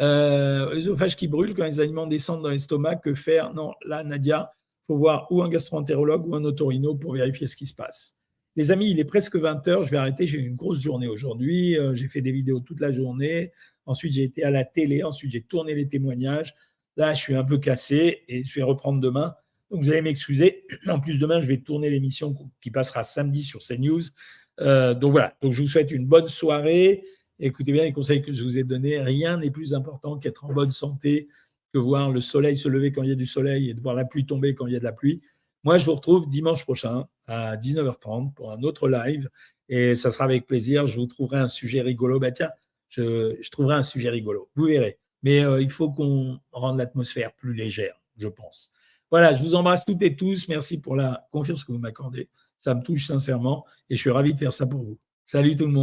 Euh, 0.00 1.06
qui 1.16 1.28
brûle 1.28 1.54
quand 1.54 1.64
les 1.64 1.80
aliments 1.80 2.06
descendent 2.06 2.42
dans 2.42 2.48
l'estomac, 2.48 2.96
que 2.96 3.14
faire? 3.14 3.52
Non, 3.52 3.74
là, 3.84 4.02
Nadia, 4.02 4.52
faut 4.86 4.96
voir 4.96 5.26
ou 5.30 5.42
un 5.42 5.48
gastroentérologue 5.48 6.26
ou 6.26 6.34
un 6.34 6.44
otorino 6.44 6.96
pour 6.96 7.14
vérifier 7.14 7.46
ce 7.46 7.56
qui 7.56 7.66
se 7.66 7.74
passe. 7.74 8.16
Les 8.56 8.70
amis, 8.70 8.90
il 8.90 9.00
est 9.00 9.04
presque 9.04 9.36
20 9.36 9.66
heures, 9.68 9.84
je 9.84 9.90
vais 9.90 9.96
arrêter, 9.96 10.26
j'ai 10.26 10.38
une 10.38 10.56
grosse 10.56 10.80
journée 10.80 11.06
aujourd'hui, 11.06 11.78
euh, 11.78 11.94
j'ai 11.94 12.08
fait 12.08 12.20
des 12.20 12.32
vidéos 12.32 12.60
toute 12.60 12.80
la 12.80 12.92
journée, 12.92 13.50
ensuite 13.86 14.12
j'ai 14.12 14.24
été 14.24 14.44
à 14.44 14.50
la 14.50 14.64
télé, 14.64 15.02
ensuite 15.02 15.30
j'ai 15.30 15.42
tourné 15.42 15.74
les 15.74 15.88
témoignages. 15.88 16.54
Là, 16.96 17.14
je 17.14 17.20
suis 17.22 17.34
un 17.34 17.44
peu 17.44 17.56
cassé 17.56 18.22
et 18.28 18.44
je 18.44 18.54
vais 18.54 18.62
reprendre 18.62 19.00
demain. 19.00 19.34
Donc, 19.70 19.82
vous 19.82 19.90
allez 19.90 20.02
m'excuser. 20.02 20.66
En 20.86 21.00
plus, 21.00 21.18
demain, 21.18 21.40
je 21.40 21.48
vais 21.48 21.56
tourner 21.56 21.88
l'émission 21.88 22.36
qui 22.60 22.70
passera 22.70 23.02
samedi 23.02 23.42
sur 23.42 23.60
CNews. 23.60 24.02
Euh, 24.60 24.92
donc 24.92 25.12
voilà, 25.12 25.34
donc 25.40 25.52
je 25.52 25.62
vous 25.62 25.68
souhaite 25.68 25.90
une 25.90 26.06
bonne 26.06 26.28
soirée. 26.28 27.04
Écoutez 27.38 27.72
bien 27.72 27.82
les 27.82 27.92
conseils 27.92 28.20
que 28.20 28.34
je 28.34 28.42
vous 28.42 28.58
ai 28.58 28.64
donnés. 28.64 28.98
Rien 28.98 29.38
n'est 29.38 29.50
plus 29.50 29.72
important 29.72 30.18
qu'être 30.18 30.44
en 30.44 30.52
bonne 30.52 30.70
santé, 30.70 31.28
que 31.72 31.78
voir 31.78 32.10
le 32.10 32.20
soleil 32.20 32.56
se 32.56 32.68
lever 32.68 32.92
quand 32.92 33.02
il 33.02 33.08
y 33.08 33.12
a 33.12 33.16
du 33.16 33.26
soleil 33.26 33.70
et 33.70 33.74
de 33.74 33.80
voir 33.80 33.94
la 33.94 34.04
pluie 34.04 34.26
tomber 34.26 34.54
quand 34.54 34.66
il 34.66 34.74
y 34.74 34.76
a 34.76 34.78
de 34.78 34.84
la 34.84 34.92
pluie. 34.92 35.22
Moi, 35.64 35.78
je 35.78 35.86
vous 35.86 35.94
retrouve 35.94 36.28
dimanche 36.28 36.64
prochain 36.64 37.06
à 37.26 37.56
19h30 37.56 38.34
pour 38.34 38.50
un 38.50 38.62
autre 38.62 38.88
live 38.88 39.28
et 39.68 39.94
ça 39.94 40.10
sera 40.10 40.24
avec 40.24 40.46
plaisir. 40.46 40.86
Je 40.86 40.98
vous 40.98 41.06
trouverai 41.06 41.38
un 41.38 41.48
sujet 41.48 41.80
rigolo. 41.80 42.18
Bah 42.18 42.32
tiens, 42.32 42.50
je, 42.88 43.48
trouverai 43.50 43.76
un 43.76 43.82
sujet 43.82 44.10
rigolo. 44.10 44.50
Vous 44.56 44.64
verrez. 44.64 44.98
Mais 45.22 45.44
euh, 45.44 45.62
il 45.62 45.70
faut 45.70 45.90
qu'on 45.90 46.40
rende 46.50 46.78
l'atmosphère 46.78 47.32
plus 47.34 47.54
légère, 47.54 47.94
je 48.16 48.26
pense. 48.26 48.72
Voilà, 49.10 49.34
je 49.34 49.42
vous 49.42 49.54
embrasse 49.54 49.84
toutes 49.84 50.02
et 50.02 50.16
tous. 50.16 50.48
Merci 50.48 50.80
pour 50.80 50.96
la 50.96 51.28
confiance 51.30 51.62
que 51.64 51.70
vous 51.70 51.78
m'accordez. 51.78 52.28
Ça 52.58 52.74
me 52.74 52.82
touche 52.82 53.06
sincèrement 53.06 53.64
et 53.88 53.94
je 53.94 54.00
suis 54.00 54.10
ravi 54.10 54.34
de 54.34 54.38
faire 54.38 54.52
ça 54.52 54.66
pour 54.66 54.80
vous. 54.80 54.98
Salut 55.24 55.54
tout 55.54 55.66
le 55.66 55.72
monde. 55.72 55.80